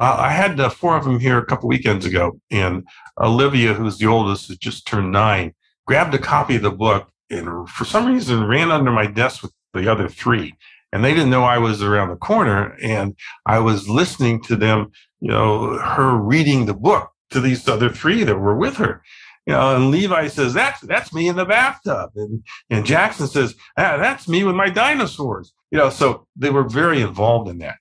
Uh, 0.00 0.16
I 0.18 0.30
had 0.30 0.58
uh, 0.58 0.70
four 0.70 0.96
of 0.96 1.04
them 1.04 1.20
here 1.20 1.36
a 1.36 1.44
couple 1.44 1.68
weekends 1.68 2.06
ago, 2.06 2.40
and 2.50 2.88
Olivia, 3.20 3.74
who's 3.74 3.98
the 3.98 4.06
oldest, 4.06 4.48
has 4.48 4.56
just 4.56 4.86
turned 4.86 5.12
nine, 5.12 5.52
grabbed 5.86 6.14
a 6.14 6.18
copy 6.18 6.56
of 6.56 6.62
the 6.62 6.70
book 6.70 7.10
and 7.28 7.68
for 7.68 7.84
some 7.84 8.06
reason 8.06 8.46
ran 8.46 8.70
under 8.70 8.90
my 8.90 9.06
desk 9.06 9.42
with 9.42 9.52
the 9.74 9.90
other 9.90 10.08
three. 10.08 10.54
And 10.92 11.04
they 11.04 11.12
didn't 11.12 11.30
know 11.30 11.44
I 11.44 11.58
was 11.58 11.82
around 11.82 12.08
the 12.08 12.16
corner, 12.16 12.76
and 12.82 13.14
I 13.46 13.60
was 13.60 13.88
listening 13.88 14.42
to 14.44 14.56
them, 14.56 14.90
you 15.20 15.28
know, 15.28 15.78
her 15.78 16.16
reading 16.16 16.66
the 16.66 16.74
book 16.74 17.10
to 17.30 17.40
these 17.40 17.68
other 17.68 17.90
three 17.90 18.24
that 18.24 18.40
were 18.40 18.56
with 18.56 18.76
her. 18.78 19.02
You 19.46 19.52
know, 19.52 19.76
and 19.76 19.90
Levi 19.90 20.28
says, 20.28 20.52
That's 20.54 20.80
that's 20.80 21.12
me 21.12 21.28
in 21.28 21.36
the 21.36 21.44
bathtub. 21.44 22.10
And 22.16 22.42
and 22.70 22.84
Jackson 22.84 23.28
says, 23.28 23.54
ah, 23.76 23.96
that's 23.98 24.28
me 24.28 24.44
with 24.44 24.56
my 24.56 24.68
dinosaurs. 24.68 25.52
You 25.70 25.78
know, 25.78 25.90
so 25.90 26.26
they 26.36 26.50
were 26.50 26.68
very 26.68 27.02
involved 27.02 27.48
in 27.48 27.58
that. 27.58 27.76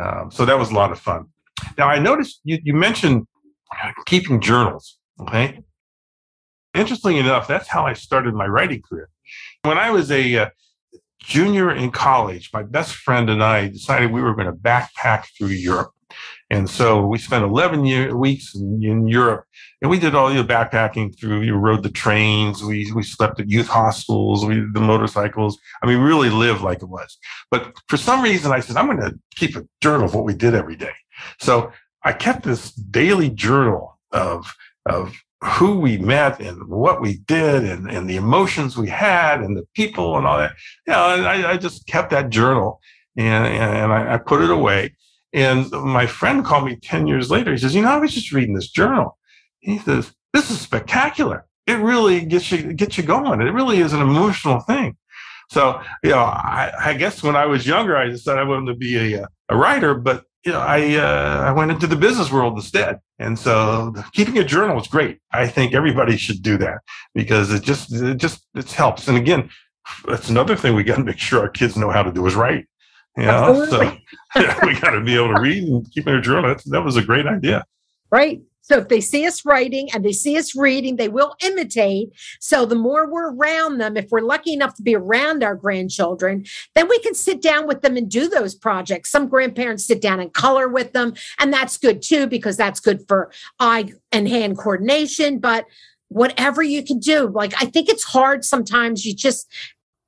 Um, 0.00 0.30
so 0.30 0.44
that 0.44 0.58
was 0.58 0.70
a 0.70 0.74
lot 0.74 0.92
of 0.92 1.00
fun. 1.00 1.26
Now, 1.78 1.88
I 1.88 1.98
noticed 1.98 2.40
you, 2.44 2.58
you 2.62 2.74
mentioned 2.74 3.26
keeping 4.06 4.40
journals. 4.40 4.98
Okay. 5.20 5.62
Interestingly 6.74 7.18
enough, 7.18 7.46
that's 7.46 7.68
how 7.68 7.86
I 7.86 7.92
started 7.92 8.34
my 8.34 8.46
writing 8.46 8.82
career. 8.82 9.08
When 9.62 9.78
I 9.78 9.90
was 9.90 10.10
a 10.10 10.36
uh, 10.36 10.50
junior 11.20 11.72
in 11.72 11.90
college, 11.90 12.50
my 12.52 12.62
best 12.62 12.94
friend 12.94 13.30
and 13.30 13.42
I 13.42 13.68
decided 13.68 14.10
we 14.10 14.22
were 14.22 14.34
going 14.34 14.48
to 14.48 14.52
backpack 14.52 15.26
through 15.36 15.48
Europe. 15.48 15.92
And 16.50 16.68
so 16.68 17.06
we 17.06 17.18
spent 17.18 17.44
11 17.44 17.86
year, 17.86 18.16
weeks 18.16 18.54
in, 18.54 18.82
in, 18.84 19.08
Europe 19.08 19.44
and 19.80 19.90
we 19.90 19.98
did 19.98 20.14
all 20.14 20.32
the 20.32 20.44
backpacking 20.44 21.18
through, 21.18 21.40
we 21.40 21.50
rode 21.50 21.82
the 21.82 21.90
trains, 21.90 22.62
we, 22.62 22.92
we 22.92 23.02
slept 23.02 23.40
at 23.40 23.50
youth 23.50 23.66
hostels, 23.66 24.44
we 24.44 24.56
did 24.56 24.74
the 24.74 24.80
motorcycles. 24.80 25.58
I 25.82 25.86
mean, 25.86 25.98
really 25.98 26.30
lived 26.30 26.60
like 26.60 26.82
it 26.82 26.88
was. 26.88 27.18
But 27.50 27.72
for 27.88 27.96
some 27.96 28.22
reason, 28.22 28.52
I 28.52 28.60
said, 28.60 28.76
I'm 28.76 28.86
going 28.86 29.00
to 29.00 29.18
keep 29.34 29.56
a 29.56 29.66
journal 29.80 30.06
of 30.06 30.14
what 30.14 30.24
we 30.24 30.34
did 30.34 30.54
every 30.54 30.76
day. 30.76 30.92
So 31.40 31.72
I 32.04 32.12
kept 32.12 32.42
this 32.42 32.72
daily 32.72 33.30
journal 33.30 33.98
of, 34.12 34.54
of 34.86 35.14
who 35.42 35.78
we 35.78 35.98
met 35.98 36.40
and 36.40 36.68
what 36.68 37.02
we 37.02 37.18
did 37.26 37.64
and, 37.64 37.90
and 37.90 38.08
the 38.08 38.16
emotions 38.16 38.76
we 38.76 38.88
had 38.88 39.40
and 39.40 39.56
the 39.56 39.66
people 39.74 40.16
and 40.16 40.26
all 40.26 40.38
that. 40.38 40.52
Yeah, 40.86 41.16
you 41.16 41.22
know, 41.22 41.28
I, 41.28 41.52
I, 41.52 41.56
just 41.56 41.86
kept 41.86 42.10
that 42.10 42.30
journal 42.30 42.80
and, 43.16 43.46
and 43.46 43.92
I, 43.92 44.14
I, 44.14 44.18
put 44.18 44.40
it 44.40 44.50
away. 44.50 44.94
And 45.34 45.70
my 45.70 46.06
friend 46.06 46.44
called 46.44 46.64
me 46.64 46.76
10 46.76 47.06
years 47.06 47.30
later. 47.30 47.52
He 47.52 47.58
says, 47.58 47.74
You 47.74 47.82
know, 47.82 47.90
I 47.90 47.98
was 47.98 48.14
just 48.14 48.32
reading 48.32 48.54
this 48.54 48.70
journal. 48.70 49.18
He 49.60 49.78
says, 49.78 50.12
This 50.32 50.50
is 50.50 50.60
spectacular. 50.60 51.44
It 51.66 51.74
really 51.74 52.24
gets 52.24 52.50
you 52.52 52.72
gets 52.72 52.96
you 52.96 53.04
going. 53.04 53.40
It 53.40 53.50
really 53.50 53.78
is 53.78 53.92
an 53.92 54.00
emotional 54.00 54.60
thing. 54.60 54.96
So, 55.50 55.80
you 56.02 56.10
know, 56.10 56.18
I, 56.18 56.72
I 56.78 56.94
guess 56.94 57.22
when 57.22 57.36
I 57.36 57.46
was 57.46 57.66
younger, 57.66 57.96
I 57.96 58.06
decided 58.06 58.40
I 58.40 58.44
wanted 58.44 58.72
to 58.72 58.78
be 58.78 59.14
a, 59.14 59.26
a 59.48 59.56
writer, 59.56 59.94
but 59.94 60.24
you 60.44 60.52
know, 60.52 60.60
I 60.60 60.96
uh, 60.96 61.44
I 61.46 61.52
went 61.52 61.70
into 61.70 61.86
the 61.86 61.96
business 61.96 62.30
world 62.30 62.54
instead, 62.54 63.00
and 63.18 63.38
so 63.38 63.94
keeping 64.12 64.38
a 64.38 64.44
journal 64.44 64.78
is 64.80 64.86
great. 64.86 65.18
I 65.32 65.46
think 65.46 65.74
everybody 65.74 66.16
should 66.16 66.42
do 66.42 66.58
that 66.58 66.78
because 67.14 67.50
it 67.50 67.62
just 67.62 67.92
it 67.92 68.18
just 68.18 68.46
it 68.54 68.70
helps. 68.70 69.08
And 69.08 69.16
again, 69.16 69.50
that's 70.06 70.28
another 70.28 70.56
thing 70.56 70.74
we 70.74 70.84
got 70.84 70.96
to 70.96 71.04
make 71.04 71.18
sure 71.18 71.40
our 71.40 71.48
kids 71.48 71.76
know 71.76 71.90
how 71.90 72.02
to 72.02 72.12
do 72.12 72.26
is 72.26 72.34
write. 72.34 72.66
You 73.16 73.26
know, 73.26 73.64
so 73.70 73.78
we 74.36 74.80
got 74.80 74.90
to 74.90 75.00
be 75.00 75.14
able 75.14 75.34
to 75.34 75.40
read 75.40 75.64
and 75.64 75.90
keep 75.92 76.06
in 76.06 76.14
a 76.14 76.20
journal. 76.20 76.48
That's, 76.48 76.64
that 76.64 76.82
was 76.82 76.96
a 76.96 77.02
great 77.02 77.26
idea. 77.26 77.64
Right. 78.10 78.42
So 78.64 78.78
if 78.78 78.88
they 78.88 79.00
see 79.00 79.26
us 79.26 79.44
writing 79.44 79.90
and 79.92 80.04
they 80.04 80.12
see 80.12 80.38
us 80.38 80.56
reading, 80.56 80.96
they 80.96 81.08
will 81.08 81.34
imitate. 81.44 82.12
So 82.40 82.64
the 82.64 82.74
more 82.74 83.10
we're 83.10 83.34
around 83.34 83.78
them, 83.78 83.96
if 83.96 84.10
we're 84.10 84.20
lucky 84.20 84.54
enough 84.54 84.74
to 84.76 84.82
be 84.82 84.96
around 84.96 85.44
our 85.44 85.54
grandchildren, 85.54 86.46
then 86.74 86.88
we 86.88 86.98
can 87.00 87.14
sit 87.14 87.42
down 87.42 87.66
with 87.66 87.82
them 87.82 87.96
and 87.96 88.10
do 88.10 88.28
those 88.28 88.54
projects. 88.54 89.10
Some 89.10 89.28
grandparents 89.28 89.86
sit 89.86 90.00
down 90.00 90.18
and 90.18 90.32
color 90.32 90.68
with 90.68 90.92
them, 90.92 91.14
and 91.38 91.52
that's 91.52 91.76
good 91.76 92.00
too, 92.00 92.26
because 92.26 92.56
that's 92.56 92.80
good 92.80 93.06
for 93.06 93.30
eye 93.60 93.92
and 94.10 94.26
hand 94.26 94.56
coordination. 94.56 95.38
But 95.38 95.66
whatever 96.08 96.62
you 96.62 96.82
can 96.82 97.00
do, 97.00 97.28
like 97.28 97.52
I 97.60 97.66
think 97.66 97.88
it's 97.88 98.04
hard 98.04 98.44
sometimes. 98.44 99.04
You 99.04 99.14
just 99.14 99.46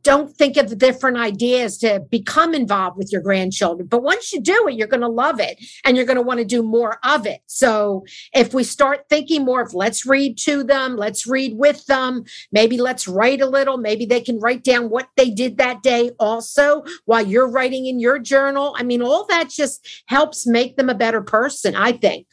don't 0.06 0.36
think 0.36 0.56
of 0.56 0.70
the 0.70 0.76
different 0.76 1.16
ideas 1.16 1.78
to 1.78 1.98
become 2.12 2.54
involved 2.54 2.96
with 2.96 3.10
your 3.10 3.20
grandchildren. 3.20 3.88
But 3.88 4.04
once 4.04 4.32
you 4.32 4.40
do 4.40 4.68
it, 4.68 4.74
you're 4.74 4.86
going 4.86 5.00
to 5.00 5.08
love 5.08 5.40
it 5.40 5.58
and 5.84 5.96
you're 5.96 6.06
going 6.06 6.14
to 6.14 6.22
want 6.22 6.38
to 6.38 6.44
do 6.44 6.62
more 6.62 7.00
of 7.02 7.26
it. 7.26 7.40
So 7.46 8.04
if 8.32 8.54
we 8.54 8.62
start 8.62 9.06
thinking 9.10 9.44
more 9.44 9.62
of 9.62 9.74
let's 9.74 10.06
read 10.06 10.38
to 10.44 10.62
them, 10.62 10.96
let's 10.96 11.26
read 11.26 11.58
with 11.58 11.84
them, 11.86 12.22
maybe 12.52 12.78
let's 12.78 13.08
write 13.08 13.40
a 13.40 13.48
little, 13.48 13.78
maybe 13.78 14.06
they 14.06 14.20
can 14.20 14.38
write 14.38 14.62
down 14.62 14.90
what 14.90 15.08
they 15.16 15.28
did 15.28 15.58
that 15.58 15.82
day 15.82 16.12
also 16.20 16.84
while 17.06 17.26
you're 17.26 17.50
writing 17.50 17.86
in 17.86 17.98
your 17.98 18.20
journal. 18.20 18.76
I 18.78 18.84
mean, 18.84 19.02
all 19.02 19.26
that 19.26 19.50
just 19.50 20.04
helps 20.06 20.46
make 20.46 20.76
them 20.76 20.88
a 20.88 20.94
better 20.94 21.20
person, 21.20 21.74
I 21.74 21.90
think. 21.90 22.28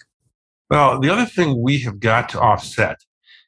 Well, 0.69 0.99
the 0.99 1.09
other 1.09 1.25
thing 1.25 1.59
we 1.59 1.79
have 1.79 1.99
got 1.99 2.29
to 2.29 2.39
offset 2.39 2.97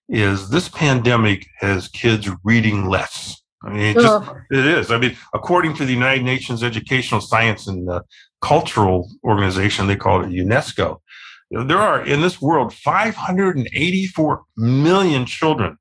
is 0.09 0.49
this 0.49 0.67
pandemic 0.67 1.45
has 1.59 1.87
kids 1.89 2.27
reading 2.43 2.89
less. 2.89 3.43
I 3.65 3.69
mean, 3.71 3.81
it 3.81 3.97
just 3.99 4.23
it 4.51 4.65
is. 4.65 4.91
I 4.91 4.99
mean, 4.99 5.17
according 5.33 5.75
to 5.75 5.85
the 5.85 5.93
United 5.93 6.23
Nations 6.23 6.63
Educational 6.63 7.21
Science 7.21 7.67
and 7.67 7.89
uh, 7.89 8.01
Cultural 8.41 9.09
Organization, 9.23 9.87
they 9.87 9.95
call 9.97 10.23
it 10.23 10.29
UNESCO. 10.29 10.97
There 11.51 11.77
are 11.79 12.05
in 12.05 12.21
this 12.21 12.41
world 12.41 12.73
584 12.73 14.43
million 14.57 15.25
children 15.25 15.77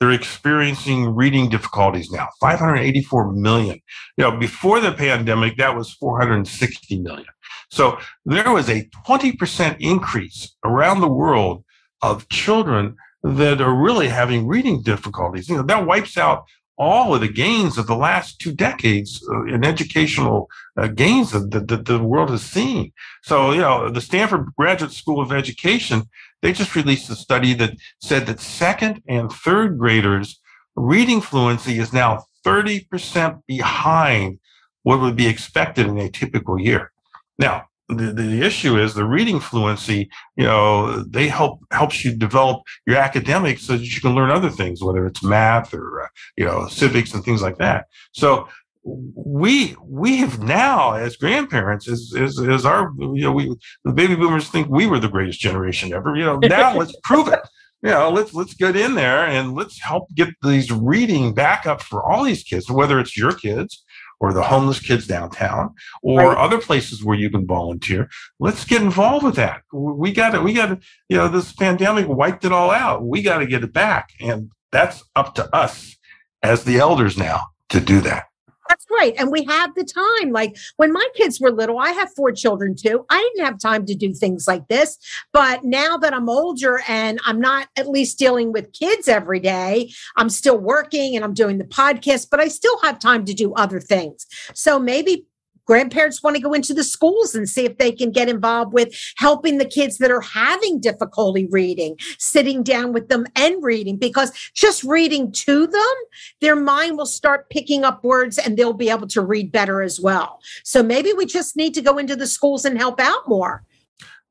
They're 0.00 0.12
experiencing 0.12 1.14
reading 1.14 1.48
difficulties 1.50 2.10
now. 2.10 2.28
584 2.40 3.32
million. 3.34 3.80
You 4.16 4.24
know, 4.24 4.36
before 4.38 4.80
the 4.80 4.92
pandemic, 4.92 5.56
that 5.58 5.76
was 5.76 5.92
460 5.94 7.00
million. 7.02 7.26
So 7.70 7.98
there 8.24 8.52
was 8.52 8.68
a 8.70 8.88
20% 9.06 9.76
increase 9.80 10.56
around 10.64 11.00
the 11.00 11.08
world 11.08 11.64
of 12.02 12.28
children 12.28 12.96
that 13.24 13.60
are 13.60 13.74
really 13.74 14.08
having 14.08 14.46
reading 14.46 14.82
difficulties. 14.82 15.48
You 15.48 15.56
know, 15.56 15.64
that 15.64 15.86
wipes 15.86 16.16
out 16.16 16.44
all 16.78 17.14
of 17.14 17.20
the 17.20 17.28
gains 17.28 17.76
of 17.76 17.86
the 17.86 17.96
last 17.96 18.38
two 18.38 18.52
decades 18.52 19.26
uh, 19.30 19.44
in 19.46 19.64
educational 19.64 20.48
uh, 20.76 20.86
gains 20.86 21.32
that, 21.32 21.68
that, 21.68 21.84
the 21.84 21.98
world 21.98 22.30
has 22.30 22.42
seen. 22.42 22.92
So, 23.22 23.52
you 23.52 23.60
know, 23.60 23.90
the 23.90 24.00
Stanford 24.00 24.46
Graduate 24.56 24.92
School 24.92 25.20
of 25.20 25.32
Education, 25.32 26.04
they 26.40 26.52
just 26.52 26.76
released 26.76 27.10
a 27.10 27.16
study 27.16 27.52
that 27.54 27.74
said 28.00 28.26
that 28.26 28.40
second 28.40 29.02
and 29.08 29.30
third 29.30 29.76
graders 29.78 30.40
reading 30.76 31.20
fluency 31.20 31.78
is 31.78 31.92
now 31.92 32.24
30% 32.44 33.42
behind 33.46 34.38
what 34.84 35.00
would 35.00 35.16
be 35.16 35.26
expected 35.26 35.86
in 35.86 35.98
a 35.98 36.08
typical 36.08 36.60
year. 36.60 36.92
Now, 37.38 37.67
the, 37.88 38.12
the 38.12 38.42
issue 38.42 38.78
is 38.78 38.94
the 38.94 39.04
reading 39.04 39.40
fluency 39.40 40.10
you 40.36 40.44
know 40.44 41.02
they 41.04 41.26
help 41.26 41.60
helps 41.72 42.04
you 42.04 42.14
develop 42.14 42.62
your 42.86 42.96
academics 42.96 43.62
so 43.62 43.76
that 43.76 43.84
you 43.84 44.00
can 44.00 44.14
learn 44.14 44.30
other 44.30 44.50
things 44.50 44.82
whether 44.82 45.06
it's 45.06 45.22
math 45.22 45.72
or 45.72 46.02
uh, 46.02 46.08
you 46.36 46.44
know 46.44 46.66
civics 46.68 47.14
and 47.14 47.24
things 47.24 47.42
like 47.42 47.58
that. 47.58 47.86
So 48.12 48.48
we 48.84 49.76
we 49.82 50.16
have 50.18 50.42
now 50.42 50.92
as 50.92 51.16
grandparents 51.16 51.88
as, 51.88 52.12
as 52.16 52.64
our 52.64 52.92
you 52.98 53.22
know 53.22 53.32
we 53.32 53.54
the 53.84 53.92
baby 53.92 54.14
boomers 54.14 54.48
think 54.48 54.68
we 54.68 54.86
were 54.86 54.98
the 54.98 55.08
greatest 55.08 55.40
generation 55.40 55.92
ever 55.92 56.16
you 56.16 56.24
know 56.24 56.38
now 56.38 56.74
let's 56.76 56.94
prove 57.04 57.28
it. 57.28 57.40
You 57.82 57.90
know 57.90 58.10
let's 58.10 58.34
let's 58.34 58.54
get 58.54 58.76
in 58.76 58.94
there 58.94 59.26
and 59.26 59.54
let's 59.54 59.80
help 59.80 60.08
get 60.14 60.30
these 60.42 60.70
reading 60.70 61.34
back 61.34 61.66
up 61.66 61.80
for 61.82 62.02
all 62.02 62.24
these 62.24 62.42
kids 62.42 62.70
whether 62.70 62.98
it's 62.98 63.16
your 63.16 63.32
kids 63.32 63.84
or 64.20 64.32
the 64.32 64.42
homeless 64.42 64.80
kids 64.80 65.06
downtown 65.06 65.74
or 66.02 66.20
right. 66.20 66.38
other 66.38 66.58
places 66.58 67.04
where 67.04 67.16
you 67.16 67.30
can 67.30 67.46
volunteer. 67.46 68.08
Let's 68.38 68.64
get 68.64 68.82
involved 68.82 69.24
with 69.24 69.36
that. 69.36 69.62
We 69.72 70.12
got 70.12 70.34
it. 70.34 70.42
we 70.42 70.52
got 70.52 70.66
to, 70.66 70.78
you 71.08 71.16
know, 71.16 71.28
this 71.28 71.52
pandemic 71.52 72.08
wiped 72.08 72.44
it 72.44 72.52
all 72.52 72.70
out. 72.70 73.04
We 73.04 73.22
got 73.22 73.38
to 73.38 73.46
get 73.46 73.64
it 73.64 73.72
back. 73.72 74.10
And 74.20 74.50
that's 74.72 75.04
up 75.14 75.34
to 75.36 75.54
us 75.54 75.96
as 76.42 76.64
the 76.64 76.78
elders 76.78 77.16
now 77.16 77.42
to 77.70 77.80
do 77.80 78.00
that. 78.02 78.27
That's 78.68 78.86
right. 78.90 79.14
And 79.18 79.30
we 79.30 79.44
have 79.44 79.74
the 79.74 79.84
time. 79.84 80.30
Like 80.30 80.56
when 80.76 80.92
my 80.92 81.06
kids 81.14 81.40
were 81.40 81.50
little, 81.50 81.78
I 81.78 81.90
have 81.90 82.12
four 82.14 82.32
children 82.32 82.74
too. 82.76 83.04
I 83.08 83.18
didn't 83.34 83.46
have 83.46 83.58
time 83.58 83.86
to 83.86 83.94
do 83.94 84.12
things 84.12 84.46
like 84.46 84.68
this. 84.68 84.98
But 85.32 85.64
now 85.64 85.96
that 85.96 86.12
I'm 86.12 86.28
older 86.28 86.82
and 86.86 87.18
I'm 87.24 87.40
not 87.40 87.68
at 87.76 87.88
least 87.88 88.18
dealing 88.18 88.52
with 88.52 88.72
kids 88.72 89.08
every 89.08 89.40
day, 89.40 89.90
I'm 90.16 90.28
still 90.28 90.58
working 90.58 91.16
and 91.16 91.24
I'm 91.24 91.34
doing 91.34 91.58
the 91.58 91.64
podcast, 91.64 92.28
but 92.30 92.40
I 92.40 92.48
still 92.48 92.78
have 92.82 92.98
time 92.98 93.24
to 93.24 93.34
do 93.34 93.54
other 93.54 93.80
things. 93.80 94.26
So 94.54 94.78
maybe 94.78 95.26
grandparents 95.68 96.22
want 96.22 96.34
to 96.34 96.42
go 96.42 96.54
into 96.54 96.72
the 96.72 96.82
schools 96.82 97.34
and 97.34 97.46
see 97.46 97.66
if 97.66 97.76
they 97.76 97.92
can 97.92 98.10
get 98.10 98.26
involved 98.26 98.72
with 98.72 98.88
helping 99.18 99.58
the 99.58 99.66
kids 99.66 99.98
that 99.98 100.10
are 100.10 100.22
having 100.22 100.80
difficulty 100.80 101.46
reading, 101.50 101.94
sitting 102.18 102.62
down 102.62 102.94
with 102.94 103.08
them 103.08 103.26
and 103.36 103.62
reading, 103.62 103.98
because 103.98 104.32
just 104.54 104.82
reading 104.82 105.30
to 105.30 105.66
them, 105.66 105.94
their 106.40 106.56
mind 106.56 106.96
will 106.96 107.06
start 107.06 107.50
picking 107.50 107.84
up 107.84 108.02
words 108.02 108.38
and 108.38 108.56
they'll 108.56 108.72
be 108.72 108.88
able 108.88 109.06
to 109.06 109.20
read 109.20 109.52
better 109.52 109.82
as 109.82 110.00
well. 110.00 110.40
So 110.64 110.82
maybe 110.82 111.12
we 111.12 111.26
just 111.26 111.54
need 111.54 111.74
to 111.74 111.82
go 111.82 111.98
into 111.98 112.16
the 112.16 112.26
schools 112.26 112.64
and 112.64 112.78
help 112.78 112.98
out 112.98 113.28
more. 113.28 113.62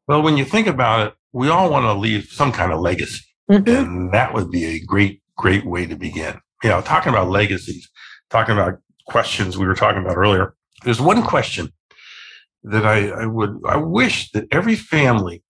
Well, 0.07 0.23
when 0.23 0.37
you 0.37 0.45
think 0.45 0.65
about 0.65 1.07
it, 1.07 1.13
we 1.33 1.49
all 1.49 1.69
want 1.69 1.83
to 1.83 1.93
leave 1.93 2.29
some 2.31 2.51
kind 2.51 2.71
of 2.71 2.79
legacy. 2.79 3.23
Mm-hmm. 3.51 3.69
And 3.69 4.11
that 4.11 4.33
would 4.33 4.49
be 4.49 4.65
a 4.65 4.79
great, 4.79 5.21
great 5.37 5.67
way 5.67 5.85
to 5.85 5.95
begin. 5.95 6.41
You 6.63 6.71
know, 6.71 6.81
talking 6.81 7.13
about 7.13 7.29
legacies, 7.29 7.87
talking 8.31 8.53
about 8.53 8.79
questions 9.05 9.55
we 9.55 9.67
were 9.67 9.75
talking 9.75 10.01
about 10.01 10.17
earlier 10.17 10.55
there's 10.83 11.01
one 11.01 11.23
question 11.23 11.71
that 12.63 12.85
I, 12.85 13.09
I 13.09 13.25
would 13.25 13.59
I 13.65 13.77
wish 13.77 14.31
that 14.31 14.47
every 14.51 14.75
family 14.75 15.43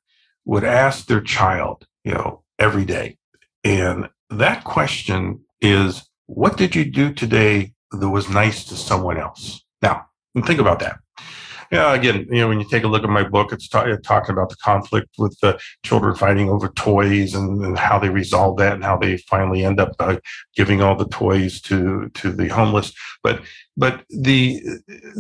would 0.46 0.64
ask 0.64 1.06
their 1.06 1.22
child, 1.22 1.86
you 2.04 2.14
know, 2.14 2.44
every 2.60 2.86
day. 2.86 3.18
And 3.64 4.10
that 4.30 4.64
question 4.64 5.42
is, 5.62 6.08
what 6.28 6.58
did 6.58 6.76
you 6.76 6.86
do 6.86 7.14
today 7.14 7.74
that 7.92 8.10
was 8.10 8.30
nice 8.30 8.64
to 8.66 8.76
someone 8.76 9.18
else? 9.18 9.64
Now, 9.82 10.06
think 10.46 10.60
about 10.60 10.80
that 10.80 11.00
yeah, 11.72 11.94
again, 11.94 12.26
you 12.30 12.42
know, 12.42 12.48
when 12.48 12.60
you 12.60 12.70
take 12.70 12.84
a 12.84 12.88
look 12.88 13.04
at 13.04 13.10
my 13.10 13.24
book, 13.24 13.52
it's 13.52 13.68
ta- 13.68 13.96
talking 14.04 14.34
about 14.34 14.50
the 14.50 14.56
conflict 14.58 15.10
with 15.18 15.38
the 15.42 15.60
children 15.84 16.16
fighting 16.16 16.50
over 16.50 16.70
toys 16.70 17.34
and, 17.34 17.64
and, 17.64 17.78
how 17.78 18.00
they 18.00 18.10
resolve 18.10 18.58
that 18.58 18.74
and 18.74 18.84
how 18.84 18.98
they 18.98 19.18
finally 19.18 19.64
end 19.64 19.80
up 19.80 19.92
uh, 20.00 20.18
giving 20.56 20.82
all 20.82 20.96
the 20.96 21.08
toys 21.08 21.62
to 21.62 22.10
to 22.14 22.32
the 22.32 22.48
homeless. 22.48 22.94
But 23.24 23.42
but 23.76 24.04
the 24.10 24.62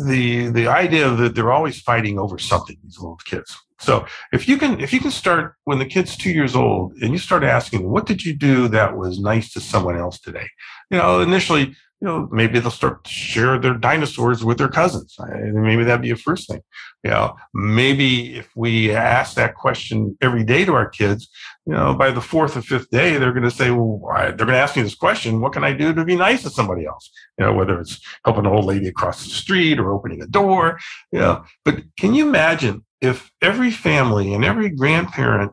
the 0.08 0.50
the 0.50 0.68
idea 0.68 1.10
that 1.10 1.36
they're 1.36 1.52
always 1.52 1.82
fighting 1.82 2.18
over 2.18 2.38
something, 2.38 2.78
these 2.84 2.98
little 2.98 3.20
kids. 3.26 3.58
So 3.80 4.06
if 4.32 4.48
you 4.48 4.58
can 4.58 4.80
if 4.80 4.92
you 4.92 5.00
can 5.00 5.12
start 5.12 5.56
when 5.66 5.80
the 5.80 5.86
kid's 5.86 6.18
two 6.18 6.32
years 6.32 6.56
old 6.56 6.94
and 7.02 7.12
you 7.12 7.20
start 7.20 7.44
asking, 7.44 7.90
what 7.90 8.06
did 8.06 8.26
you 8.26 8.34
do 8.34 8.68
that 8.70 8.98
was 8.98 9.20
nice 9.20 9.52
to 9.54 9.60
someone 9.60 9.98
else 9.98 10.20
today? 10.20 10.48
You 10.90 10.98
know, 10.98 11.20
initially 11.20 11.76
you 12.00 12.08
know, 12.08 12.30
maybe 12.32 12.60
they'll 12.60 12.70
start 12.70 13.04
to 13.04 13.10
share 13.10 13.58
their 13.58 13.74
dinosaurs 13.74 14.44
with 14.44 14.60
their 14.60 14.68
cousins. 14.68 15.16
Maybe 15.20 15.84
that'd 15.84 16.02
be 16.02 16.12
a 16.12 16.16
first 16.16 16.48
thing. 16.48 16.62
You 17.04 17.10
know, 17.10 17.36
maybe 17.56 18.38
if 18.38 18.50
we 18.56 18.92
ask 18.92 19.36
that 19.36 19.56
question 19.56 20.16
every 20.22 20.44
day 20.44 20.64
to 20.66 20.74
our 20.74 20.88
kids, 20.88 21.28
you 21.66 21.74
know, 21.74 21.96
by 21.96 22.12
the 22.12 22.22
fourth 22.22 22.56
or 22.56 22.62
fifth 22.62 22.92
day, 22.92 23.18
they're 23.18 23.32
going 23.32 23.44
to 23.44 23.52
say, 23.52 23.72
well, 23.72 24.00
they're 24.14 24.36
going 24.36 24.50
to 24.50 24.58
ask 24.58 24.76
me 24.76 24.84
this 24.84 24.94
question, 24.94 25.42
what 25.42 25.54
can 25.54 25.64
I 25.64 25.74
do 25.74 25.92
to 25.92 26.06
be 26.06 26.16
nice 26.16 26.44
to 26.44 26.52
somebody 26.52 26.86
else? 26.86 27.10
You 27.40 27.46
know, 27.46 27.54
whether 27.54 27.80
it's 27.80 28.00
helping 28.26 28.46
an 28.46 28.52
old 28.52 28.66
lady 28.66 28.88
across 28.88 29.24
the 29.24 29.32
street 29.32 29.80
or 29.80 29.92
opening 29.92 30.22
a 30.22 30.28
door, 30.28 30.78
you 31.12 31.20
know, 31.20 31.46
but 31.66 31.82
can 31.98 32.14
you 32.14 32.28
imagine 32.28 32.86
if 33.02 33.32
every 33.42 33.72
family 33.72 34.34
and 34.34 34.46
every 34.46 34.70
grandparent 34.70 35.52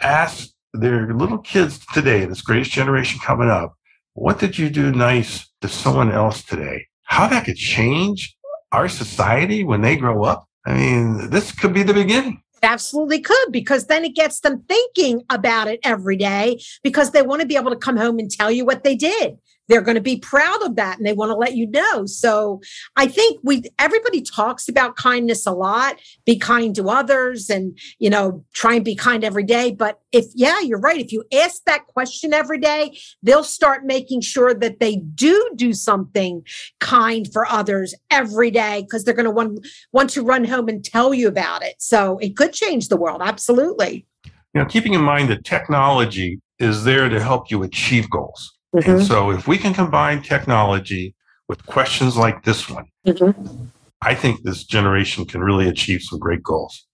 asked 0.00 0.54
their 0.72 1.14
little 1.14 1.38
kids 1.38 1.78
today, 1.92 2.24
this 2.24 2.42
greatest 2.42 2.72
generation 2.72 3.20
coming 3.24 3.48
up, 3.48 3.74
what 4.14 4.38
did 4.38 4.56
you 4.56 4.70
do 4.70 4.92
nice 4.92 5.48
to 5.60 5.68
someone 5.68 6.10
else 6.10 6.42
today? 6.42 6.86
How 7.02 7.26
that 7.28 7.44
could 7.44 7.56
change 7.56 8.36
our 8.72 8.88
society 8.88 9.64
when 9.64 9.82
they 9.82 9.96
grow 9.96 10.24
up? 10.24 10.46
I 10.66 10.74
mean, 10.74 11.30
this 11.30 11.52
could 11.52 11.74
be 11.74 11.82
the 11.82 11.92
beginning. 11.92 12.40
Absolutely 12.62 13.20
could, 13.20 13.52
because 13.52 13.86
then 13.88 14.04
it 14.04 14.14
gets 14.14 14.40
them 14.40 14.64
thinking 14.66 15.22
about 15.28 15.68
it 15.68 15.80
every 15.84 16.16
day 16.16 16.58
because 16.82 17.10
they 17.10 17.20
want 17.20 17.42
to 17.42 17.46
be 17.46 17.56
able 17.56 17.70
to 17.70 17.76
come 17.76 17.96
home 17.96 18.18
and 18.18 18.30
tell 18.30 18.50
you 18.50 18.64
what 18.64 18.84
they 18.84 18.94
did. 18.94 19.36
They're 19.68 19.82
going 19.82 19.94
to 19.96 20.00
be 20.00 20.18
proud 20.18 20.62
of 20.62 20.76
that 20.76 20.98
and 20.98 21.06
they 21.06 21.12
want 21.12 21.30
to 21.30 21.36
let 21.36 21.54
you 21.54 21.66
know. 21.70 22.06
So 22.06 22.60
I 22.96 23.06
think 23.06 23.40
we 23.42 23.62
everybody 23.78 24.22
talks 24.22 24.68
about 24.68 24.96
kindness 24.96 25.46
a 25.46 25.52
lot, 25.52 25.96
be 26.24 26.38
kind 26.38 26.74
to 26.76 26.90
others 26.90 27.50
and, 27.50 27.78
you 27.98 28.10
know, 28.10 28.44
try 28.52 28.74
and 28.74 28.84
be 28.84 28.94
kind 28.94 29.24
every 29.24 29.44
day, 29.44 29.72
but 29.72 30.00
if 30.14 30.26
yeah, 30.34 30.60
you're 30.60 30.78
right, 30.78 31.00
if 31.00 31.12
you 31.12 31.24
ask 31.32 31.64
that 31.64 31.86
question 31.88 32.32
every 32.32 32.58
day, 32.58 32.96
they'll 33.22 33.42
start 33.42 33.84
making 33.84 34.20
sure 34.20 34.54
that 34.54 34.78
they 34.78 34.96
do 34.96 35.50
do 35.56 35.72
something 35.72 36.44
kind 36.78 37.30
for 37.32 37.46
others 37.46 37.94
every 38.10 38.50
day 38.50 38.82
because 38.82 39.04
they're 39.04 39.14
going 39.14 39.24
to 39.24 39.30
want 39.30 39.66
want 39.92 40.10
to 40.10 40.22
run 40.22 40.44
home 40.44 40.68
and 40.68 40.84
tell 40.84 41.12
you 41.12 41.26
about 41.26 41.64
it. 41.64 41.74
So 41.78 42.18
it 42.18 42.36
could 42.36 42.52
change 42.52 42.88
the 42.88 42.96
world, 42.96 43.22
absolutely. 43.24 44.06
You 44.24 44.60
know, 44.60 44.66
keeping 44.66 44.94
in 44.94 45.02
mind 45.02 45.30
that 45.30 45.44
technology 45.44 46.40
is 46.60 46.84
there 46.84 47.08
to 47.08 47.20
help 47.20 47.50
you 47.50 47.64
achieve 47.64 48.08
goals. 48.08 48.56
Mm-hmm. 48.74 48.90
And 48.90 49.06
so 49.06 49.30
if 49.30 49.46
we 49.46 49.56
can 49.56 49.72
combine 49.72 50.22
technology 50.22 51.14
with 51.48 51.64
questions 51.66 52.16
like 52.16 52.44
this 52.44 52.68
one, 52.68 52.86
mm-hmm. 53.06 53.66
I 54.02 54.14
think 54.14 54.42
this 54.42 54.64
generation 54.64 55.24
can 55.24 55.42
really 55.42 55.68
achieve 55.68 56.02
some 56.02 56.18
great 56.18 56.42
goals. 56.42 56.86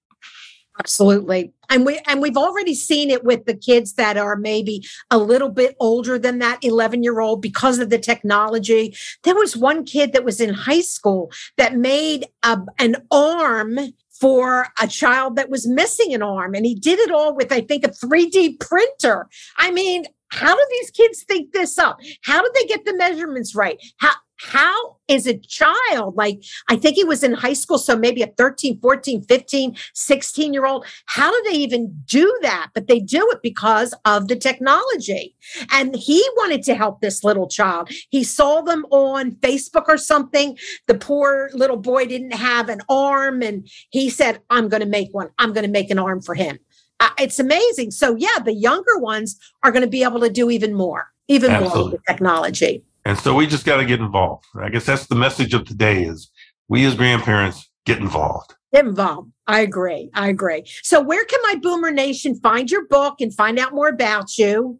Absolutely. 0.78 1.52
And 1.68 1.84
we 1.84 2.00
and 2.06 2.22
we've 2.22 2.38
already 2.38 2.74
seen 2.74 3.10
it 3.10 3.22
with 3.22 3.44
the 3.44 3.54
kids 3.54 3.94
that 3.94 4.16
are 4.16 4.34
maybe 4.34 4.82
a 5.10 5.18
little 5.18 5.50
bit 5.50 5.76
older 5.78 6.18
than 6.18 6.38
that 6.38 6.58
11 6.62 7.02
year 7.02 7.20
old 7.20 7.42
because 7.42 7.78
of 7.78 7.90
the 7.90 7.98
technology. 7.98 8.96
There 9.22 9.34
was 9.34 9.56
one 9.56 9.84
kid 9.84 10.14
that 10.14 10.24
was 10.24 10.40
in 10.40 10.54
high 10.54 10.80
school 10.80 11.30
that 11.58 11.76
made 11.76 12.26
a, 12.42 12.60
an 12.78 12.96
arm 13.10 13.78
for 14.20 14.68
a 14.80 14.86
child 14.86 15.36
that 15.36 15.50
was 15.50 15.66
missing 15.66 16.14
an 16.14 16.22
arm 16.22 16.54
and 16.54 16.66
he 16.66 16.74
did 16.74 16.98
it 16.98 17.10
all 17.10 17.34
with 17.34 17.50
i 17.50 17.62
think 17.62 17.86
a 17.86 17.88
3d 17.88 18.60
printer 18.60 19.26
i 19.56 19.70
mean 19.70 20.04
how 20.30 20.54
do 20.54 20.66
these 20.70 20.90
kids 20.90 21.24
think 21.24 21.52
this 21.52 21.78
up? 21.78 21.98
How 22.22 22.40
do 22.42 22.50
they 22.54 22.64
get 22.64 22.84
the 22.84 22.96
measurements 22.96 23.54
right? 23.54 23.78
How 23.98 24.12
how 24.42 24.96
is 25.06 25.26
a 25.26 25.36
child 25.36 26.16
like 26.16 26.42
i 26.70 26.74
think 26.74 26.96
he 26.96 27.04
was 27.04 27.22
in 27.22 27.34
high 27.34 27.52
school 27.52 27.76
so 27.76 27.94
maybe 27.94 28.22
a 28.22 28.26
13 28.38 28.80
14 28.80 29.22
15 29.24 29.76
16 29.92 30.54
year 30.54 30.64
old 30.64 30.86
how 31.04 31.30
do 31.30 31.50
they 31.50 31.58
even 31.58 31.94
do 32.04 32.38
that? 32.42 32.70
But 32.74 32.88
they 32.88 33.00
do 33.00 33.28
it 33.32 33.40
because 33.42 33.94
of 34.04 34.28
the 34.28 34.36
technology. 34.36 35.34
And 35.70 35.94
he 35.94 36.26
wanted 36.36 36.62
to 36.64 36.74
help 36.74 37.00
this 37.00 37.24
little 37.24 37.48
child. 37.48 37.90
He 38.10 38.24
saw 38.24 38.60
them 38.60 38.84
on 38.90 39.32
facebook 39.32 39.84
or 39.88 39.98
something. 39.98 40.56
The 40.86 40.94
poor 40.94 41.50
little 41.52 41.76
boy 41.76 42.06
didn't 42.06 42.32
have 42.34 42.68
an 42.68 42.80
arm 42.88 43.42
and 43.42 43.68
he 43.90 44.10
said 44.10 44.40
i'm 44.50 44.68
going 44.68 44.82
to 44.82 44.88
make 44.88 45.08
one. 45.12 45.28
I'm 45.38 45.52
going 45.52 45.66
to 45.66 45.70
make 45.70 45.90
an 45.90 45.98
arm 45.98 46.20
for 46.22 46.34
him 46.34 46.58
uh, 47.00 47.10
it's 47.18 47.38
amazing 47.38 47.90
so 47.90 48.14
yeah 48.16 48.38
the 48.44 48.54
younger 48.54 48.98
ones 48.98 49.38
are 49.62 49.72
going 49.72 49.84
to 49.84 49.90
be 49.90 50.02
able 50.02 50.20
to 50.20 50.30
do 50.30 50.50
even 50.50 50.74
more 50.74 51.08
even 51.28 51.50
Absolutely. 51.50 51.80
more 51.80 51.90
with 51.92 52.00
technology 52.06 52.84
and 53.04 53.18
so 53.18 53.34
we 53.34 53.46
just 53.46 53.64
got 53.64 53.78
to 53.78 53.84
get 53.84 54.00
involved. 54.00 54.46
I 54.60 54.68
guess 54.68 54.84
that's 54.84 55.06
the 55.06 55.14
message 55.14 55.54
of 55.54 55.66
today 55.66 56.04
is 56.04 56.30
we 56.68 56.84
as 56.84 56.94
grandparents 56.94 57.68
get 57.86 57.98
involved. 57.98 58.54
Get 58.72 58.84
involved. 58.84 59.32
I 59.46 59.60
agree. 59.60 60.10
I 60.14 60.28
agree. 60.28 60.64
So 60.82 61.00
where 61.00 61.24
can 61.24 61.40
my 61.42 61.56
Boomer 61.56 61.90
Nation 61.90 62.34
find 62.36 62.70
your 62.70 62.86
book 62.86 63.20
and 63.20 63.34
find 63.34 63.58
out 63.58 63.74
more 63.74 63.88
about 63.88 64.38
you? 64.38 64.78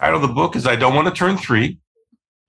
Title 0.00 0.16
of 0.16 0.22
the 0.22 0.34
book 0.34 0.56
is 0.56 0.66
I 0.66 0.74
Don't 0.74 0.94
Want 0.94 1.06
to 1.06 1.14
Turn 1.14 1.36
Three. 1.36 1.78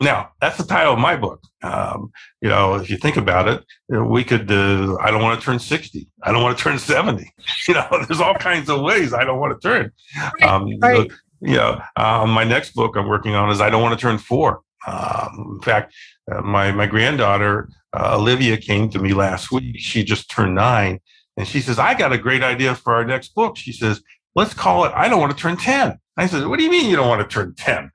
Now, 0.02 0.32
that's 0.42 0.58
the 0.58 0.66
title 0.66 0.94
of 0.94 1.00
my 1.00 1.16
book. 1.16 1.42
Um, 1.64 2.12
you 2.42 2.50
know, 2.50 2.76
if 2.76 2.90
you 2.90 2.98
think 2.98 3.16
about 3.16 3.48
it, 3.48 3.64
we 3.90 4.24
could, 4.24 4.52
uh, 4.52 4.98
I 4.98 5.10
don't 5.10 5.22
want 5.22 5.40
to 5.40 5.46
turn 5.46 5.58
60. 5.58 6.08
I 6.22 6.32
don't 6.32 6.44
want 6.44 6.58
to 6.58 6.64
turn 6.64 6.80
70. 6.80 7.32
You 7.68 7.74
know, 7.74 7.88
there's 7.92 8.22
all 8.22 8.36
kinds 8.36 8.70
of 8.70 8.82
ways 8.82 9.14
I 9.14 9.24
don't 9.24 9.40
want 9.40 9.60
to 9.60 9.68
turn. 9.68 9.92
Um, 10.44 10.78
right. 10.80 11.10
you 11.42 11.56
know, 11.56 11.82
uh, 11.96 12.26
my 12.28 12.44
next 12.44 12.74
book 12.74 12.96
I'm 12.96 13.08
working 13.08 13.34
on 13.34 13.50
is 13.50 13.62
I 13.62 13.70
don't 13.70 13.82
want 13.82 13.98
to 13.98 14.02
turn 14.02 14.18
four. 14.18 14.62
Um, 14.86 15.54
in 15.56 15.62
fact, 15.62 15.94
uh, 16.32 16.42
my 16.42 16.72
my 16.72 16.86
granddaughter 16.86 17.70
uh, 17.98 18.18
Olivia 18.20 18.58
came 18.58 18.90
to 18.90 19.00
me 19.00 19.14
last 19.14 19.52
week. 19.52 19.78
She 19.80 20.04
just 20.04 20.30
turned 20.30 20.56
nine, 20.56 21.00
and 21.38 21.48
she 21.48 21.60
says, 21.60 21.80
"I 21.80 21.96
got 21.96 22.14
a 22.14 22.18
great 22.18 22.44
idea 22.44 22.76
for 22.76 22.94
our 22.94 23.06
next 23.06 23.34
book." 23.34 23.58
She 23.58 23.72
says, 23.72 24.02
"Let's 24.36 24.54
call 24.54 24.86
it 24.86 24.92
I 24.96 25.08
don't 25.08 25.20
want 25.20 25.36
to 25.36 25.42
turn 25.42 25.58
10." 25.58 25.98
I 26.18 26.28
said, 26.28 26.46
"What 26.48 26.60
do 26.60 26.66
you 26.66 26.72
mean 26.72 26.90
you 26.90 26.96
don't 26.96 27.10
want 27.10 27.28
to 27.28 27.34
turn 27.34 27.56
10?" 27.56 27.90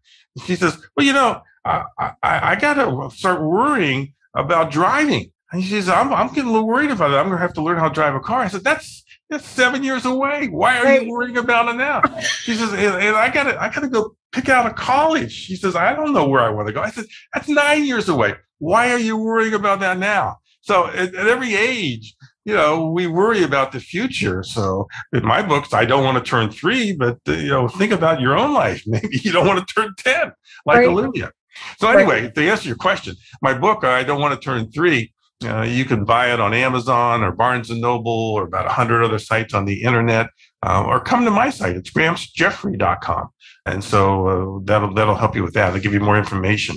She 0.47 0.57
says, 0.57 0.85
"Well, 0.97 1.07
you 1.07 1.13
know, 1.13 1.43
I 1.65 1.85
I, 1.99 2.13
I 2.23 2.57
got 2.57 2.75
to 2.75 3.15
start 3.17 3.43
worrying 3.43 4.15
about 4.35 4.71
driving." 4.71 5.33
And 5.53 5.65
she 5.65 5.71
says, 5.71 5.89
I'm, 5.89 6.13
I'm 6.13 6.29
getting 6.29 6.49
a 6.49 6.53
little 6.53 6.69
worried 6.69 6.93
about 6.93 7.11
it. 7.11 7.15
I'm 7.15 7.27
going 7.27 7.39
to 7.39 7.43
have 7.43 7.55
to 7.55 7.63
learn 7.63 7.77
how 7.77 7.89
to 7.89 7.95
drive 7.95 8.15
a 8.15 8.21
car. 8.21 8.41
I 8.41 8.49
said, 8.49 8.63
that's, 8.63 9.05
that's 9.29 9.45
seven 9.45 9.83
years 9.83 10.05
away. 10.05 10.47
Why 10.47 10.79
are 10.79 11.01
you 11.01 11.11
worrying 11.11 11.37
about 11.37 11.69
it 11.69 11.77
now? 11.77 12.03
She 12.21 12.55
says, 12.55 12.73
and, 12.73 13.03
and 13.03 13.17
I 13.17 13.31
got 13.31 13.45
to, 13.45 13.61
I 13.61 13.69
got 13.69 13.81
to 13.81 13.89
go 13.89 14.15
pick 14.31 14.49
out 14.49 14.67
a 14.67 14.73
college. 14.73 15.33
She 15.33 15.57
says, 15.57 15.75
I 15.75 15.95
don't 15.95 16.13
know 16.13 16.29
where 16.29 16.41
I 16.41 16.51
want 16.51 16.69
to 16.69 16.73
go. 16.73 16.81
I 16.81 16.91
said, 16.91 17.07
that's 17.35 17.49
nine 17.49 17.85
years 17.85 18.09
away. 18.09 18.35
Why 18.59 18.93
are 18.93 18.99
you 18.99 19.17
worrying 19.17 19.55
about 19.55 19.81
that 19.81 19.99
now? 19.99 20.37
So 20.61 20.87
at, 20.87 21.15
at 21.15 21.27
every 21.27 21.57
age, 21.57 22.15
you 22.45 22.55
know, 22.55 22.87
we 22.91 23.07
worry 23.09 23.43
about 23.43 23.73
the 23.73 23.81
future. 23.81 24.45
So 24.45 24.87
in 25.13 25.25
my 25.25 25.43
books, 25.43 25.75
I 25.75 25.85
don't 25.85 26.05
want 26.05 26.23
to 26.25 26.29
turn 26.29 26.51
three, 26.51 26.95
but 26.95 27.19
uh, 27.27 27.33
you 27.33 27.49
know, 27.49 27.67
think 27.67 27.93
about 27.93 28.21
your 28.21 28.39
own 28.39 28.55
life. 28.55 28.85
Maybe 28.87 29.19
you 29.23 29.33
don't 29.33 29.47
want 29.47 29.67
to 29.67 29.75
turn 29.75 29.95
10 29.97 30.33
like 30.65 30.79
right. 30.79 30.89
Olivia. 30.89 31.33
So 31.79 31.89
anyway, 31.89 32.23
right. 32.23 32.35
to 32.35 32.51
answer 32.51 32.69
your 32.69 32.77
question, 32.77 33.17
my 33.43 33.55
book, 33.55 33.85
I 33.85 34.03
don't 34.03 34.21
want 34.21 34.35
to 34.35 34.45
turn 34.45 34.71
three. 34.71 35.13
Uh, 35.43 35.63
you 35.63 35.87
can 35.87 36.05
buy 36.05 36.33
it 36.33 36.39
on 36.39 36.53
Amazon 36.53 37.23
or 37.23 37.33
Barnes 37.33 37.71
and 37.71 37.81
Noble 37.81 38.33
or 38.35 38.45
about 38.45 38.67
a 38.67 38.71
hundred 38.71 39.03
other 39.03 39.19
sites 39.19 39.55
on 39.55 39.65
the 39.65 39.83
internet, 39.83 40.29
um, 40.63 40.87
or 40.87 41.01
come 41.01 41.25
to 41.25 41.31
my 41.31 41.49
site. 41.49 41.77
It's 41.77 41.91
grampsjeffrey.com. 41.91 43.29
And 43.65 43.83
so 43.83 44.27
uh, 44.27 44.61
that'll 44.65 44.93
that'll 44.93 45.15
help 45.15 45.35
you 45.35 45.43
with 45.43 45.55
that. 45.55 45.69
It'll 45.69 45.81
give 45.81 45.95
you 45.95 46.01
more 46.01 46.19
information. 46.19 46.77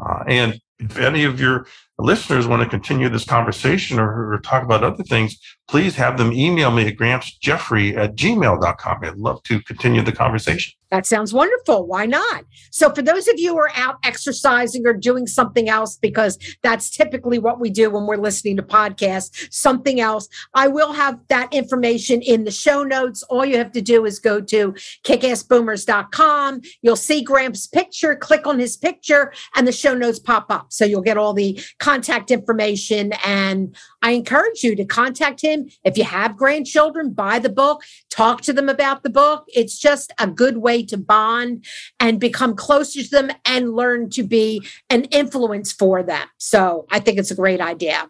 Uh, 0.00 0.22
and 0.28 0.60
if 0.78 0.96
any 0.98 1.24
of 1.24 1.40
your 1.40 1.66
listeners 1.98 2.46
want 2.46 2.62
to 2.62 2.68
continue 2.68 3.08
this 3.08 3.24
conversation 3.24 3.98
or, 3.98 4.34
or, 4.34 4.40
talk 4.40 4.62
about 4.64 4.82
other 4.82 5.04
things, 5.04 5.38
please 5.68 5.94
have 5.94 6.18
them 6.18 6.32
email 6.32 6.70
me 6.70 6.88
at 6.88 6.96
grampsjeffrey 6.96 7.96
at 7.96 8.16
gmail.com. 8.16 8.98
I'd 9.02 9.16
love 9.16 9.42
to 9.44 9.60
continue 9.62 10.02
the 10.02 10.12
conversation. 10.12 10.74
That 10.94 11.06
sounds 11.06 11.32
wonderful. 11.32 11.88
Why 11.88 12.06
not? 12.06 12.44
So, 12.70 12.88
for 12.88 13.02
those 13.02 13.26
of 13.26 13.34
you 13.36 13.54
who 13.54 13.58
are 13.58 13.72
out 13.74 13.96
exercising 14.04 14.86
or 14.86 14.92
doing 14.92 15.26
something 15.26 15.68
else, 15.68 15.96
because 15.96 16.38
that's 16.62 16.88
typically 16.88 17.40
what 17.40 17.58
we 17.58 17.68
do 17.68 17.90
when 17.90 18.06
we're 18.06 18.16
listening 18.16 18.56
to 18.58 18.62
podcasts, 18.62 19.52
something 19.52 19.98
else, 19.98 20.28
I 20.54 20.68
will 20.68 20.92
have 20.92 21.18
that 21.30 21.52
information 21.52 22.22
in 22.22 22.44
the 22.44 22.52
show 22.52 22.84
notes. 22.84 23.24
All 23.24 23.44
you 23.44 23.58
have 23.58 23.72
to 23.72 23.80
do 23.80 24.04
is 24.04 24.20
go 24.20 24.40
to 24.40 24.72
kickassboomers.com. 25.02 26.60
You'll 26.82 26.94
see 26.94 27.22
Gramps' 27.22 27.66
picture, 27.66 28.14
click 28.14 28.46
on 28.46 28.60
his 28.60 28.76
picture, 28.76 29.32
and 29.56 29.66
the 29.66 29.72
show 29.72 29.94
notes 29.94 30.20
pop 30.20 30.46
up. 30.48 30.72
So, 30.72 30.84
you'll 30.84 31.02
get 31.02 31.16
all 31.16 31.34
the 31.34 31.60
contact 31.84 32.30
information. 32.30 33.12
And 33.26 33.76
I 34.00 34.12
encourage 34.12 34.64
you 34.64 34.74
to 34.74 34.86
contact 34.86 35.42
him. 35.42 35.68
If 35.84 35.98
you 35.98 36.04
have 36.04 36.34
grandchildren, 36.34 37.12
buy 37.12 37.38
the 37.38 37.50
book, 37.50 37.82
talk 38.08 38.40
to 38.42 38.54
them 38.54 38.70
about 38.70 39.02
the 39.02 39.10
book. 39.10 39.44
It's 39.54 39.78
just 39.78 40.10
a 40.18 40.26
good 40.26 40.56
way 40.56 40.82
to 40.86 40.96
bond 40.96 41.66
and 42.00 42.18
become 42.18 42.56
closer 42.56 43.02
to 43.02 43.10
them 43.10 43.30
and 43.44 43.74
learn 43.74 44.08
to 44.10 44.22
be 44.22 44.66
an 44.88 45.04
influence 45.04 45.72
for 45.72 46.02
them. 46.02 46.26
So 46.38 46.86
I 46.90 47.00
think 47.00 47.18
it's 47.18 47.30
a 47.30 47.36
great 47.36 47.60
idea. 47.60 48.08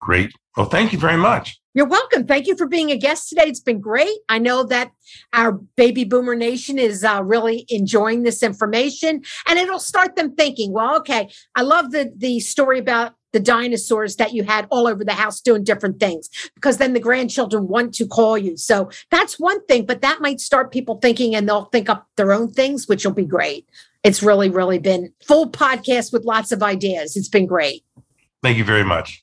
Great. 0.00 0.32
Well, 0.56 0.66
thank 0.66 0.92
you 0.92 0.98
very 0.98 1.16
much. 1.16 1.60
You're 1.74 1.86
welcome. 1.86 2.26
Thank 2.26 2.48
you 2.48 2.56
for 2.56 2.66
being 2.66 2.90
a 2.90 2.96
guest 2.96 3.28
today. 3.28 3.44
It's 3.46 3.60
been 3.60 3.80
great. 3.80 4.16
I 4.28 4.38
know 4.38 4.64
that 4.64 4.90
our 5.32 5.52
baby 5.52 6.02
boomer 6.04 6.34
nation 6.34 6.78
is 6.78 7.04
uh, 7.04 7.22
really 7.22 7.66
enjoying 7.68 8.24
this 8.24 8.42
information 8.42 9.22
and 9.46 9.58
it'll 9.58 9.78
start 9.78 10.16
them 10.16 10.34
thinking, 10.34 10.72
well, 10.72 10.96
okay, 10.96 11.30
I 11.54 11.62
love 11.62 11.92
the, 11.92 12.12
the 12.16 12.40
story 12.40 12.80
about 12.80 13.14
the 13.32 13.38
dinosaurs 13.38 14.16
that 14.16 14.32
you 14.32 14.42
had 14.42 14.66
all 14.70 14.88
over 14.88 15.04
the 15.04 15.12
house 15.12 15.40
doing 15.40 15.62
different 15.62 16.00
things 16.00 16.28
because 16.54 16.78
then 16.78 16.94
the 16.94 17.00
grandchildren 17.00 17.68
want 17.68 17.94
to 17.94 18.06
call 18.06 18.36
you. 18.36 18.56
So 18.56 18.90
that's 19.10 19.38
one 19.38 19.64
thing, 19.66 19.86
but 19.86 20.00
that 20.02 20.20
might 20.20 20.40
start 20.40 20.72
people 20.72 20.98
thinking 20.98 21.36
and 21.36 21.48
they'll 21.48 21.66
think 21.66 21.88
up 21.88 22.08
their 22.16 22.32
own 22.32 22.50
things, 22.50 22.88
which 22.88 23.04
will 23.04 23.12
be 23.12 23.26
great. 23.26 23.68
It's 24.02 24.22
really, 24.22 24.48
really 24.48 24.78
been 24.78 25.12
full 25.24 25.50
podcast 25.50 26.12
with 26.12 26.24
lots 26.24 26.50
of 26.50 26.62
ideas. 26.62 27.16
It's 27.16 27.28
been 27.28 27.46
great. 27.46 27.84
Thank 28.42 28.56
you 28.56 28.64
very 28.64 28.84
much. 28.84 29.22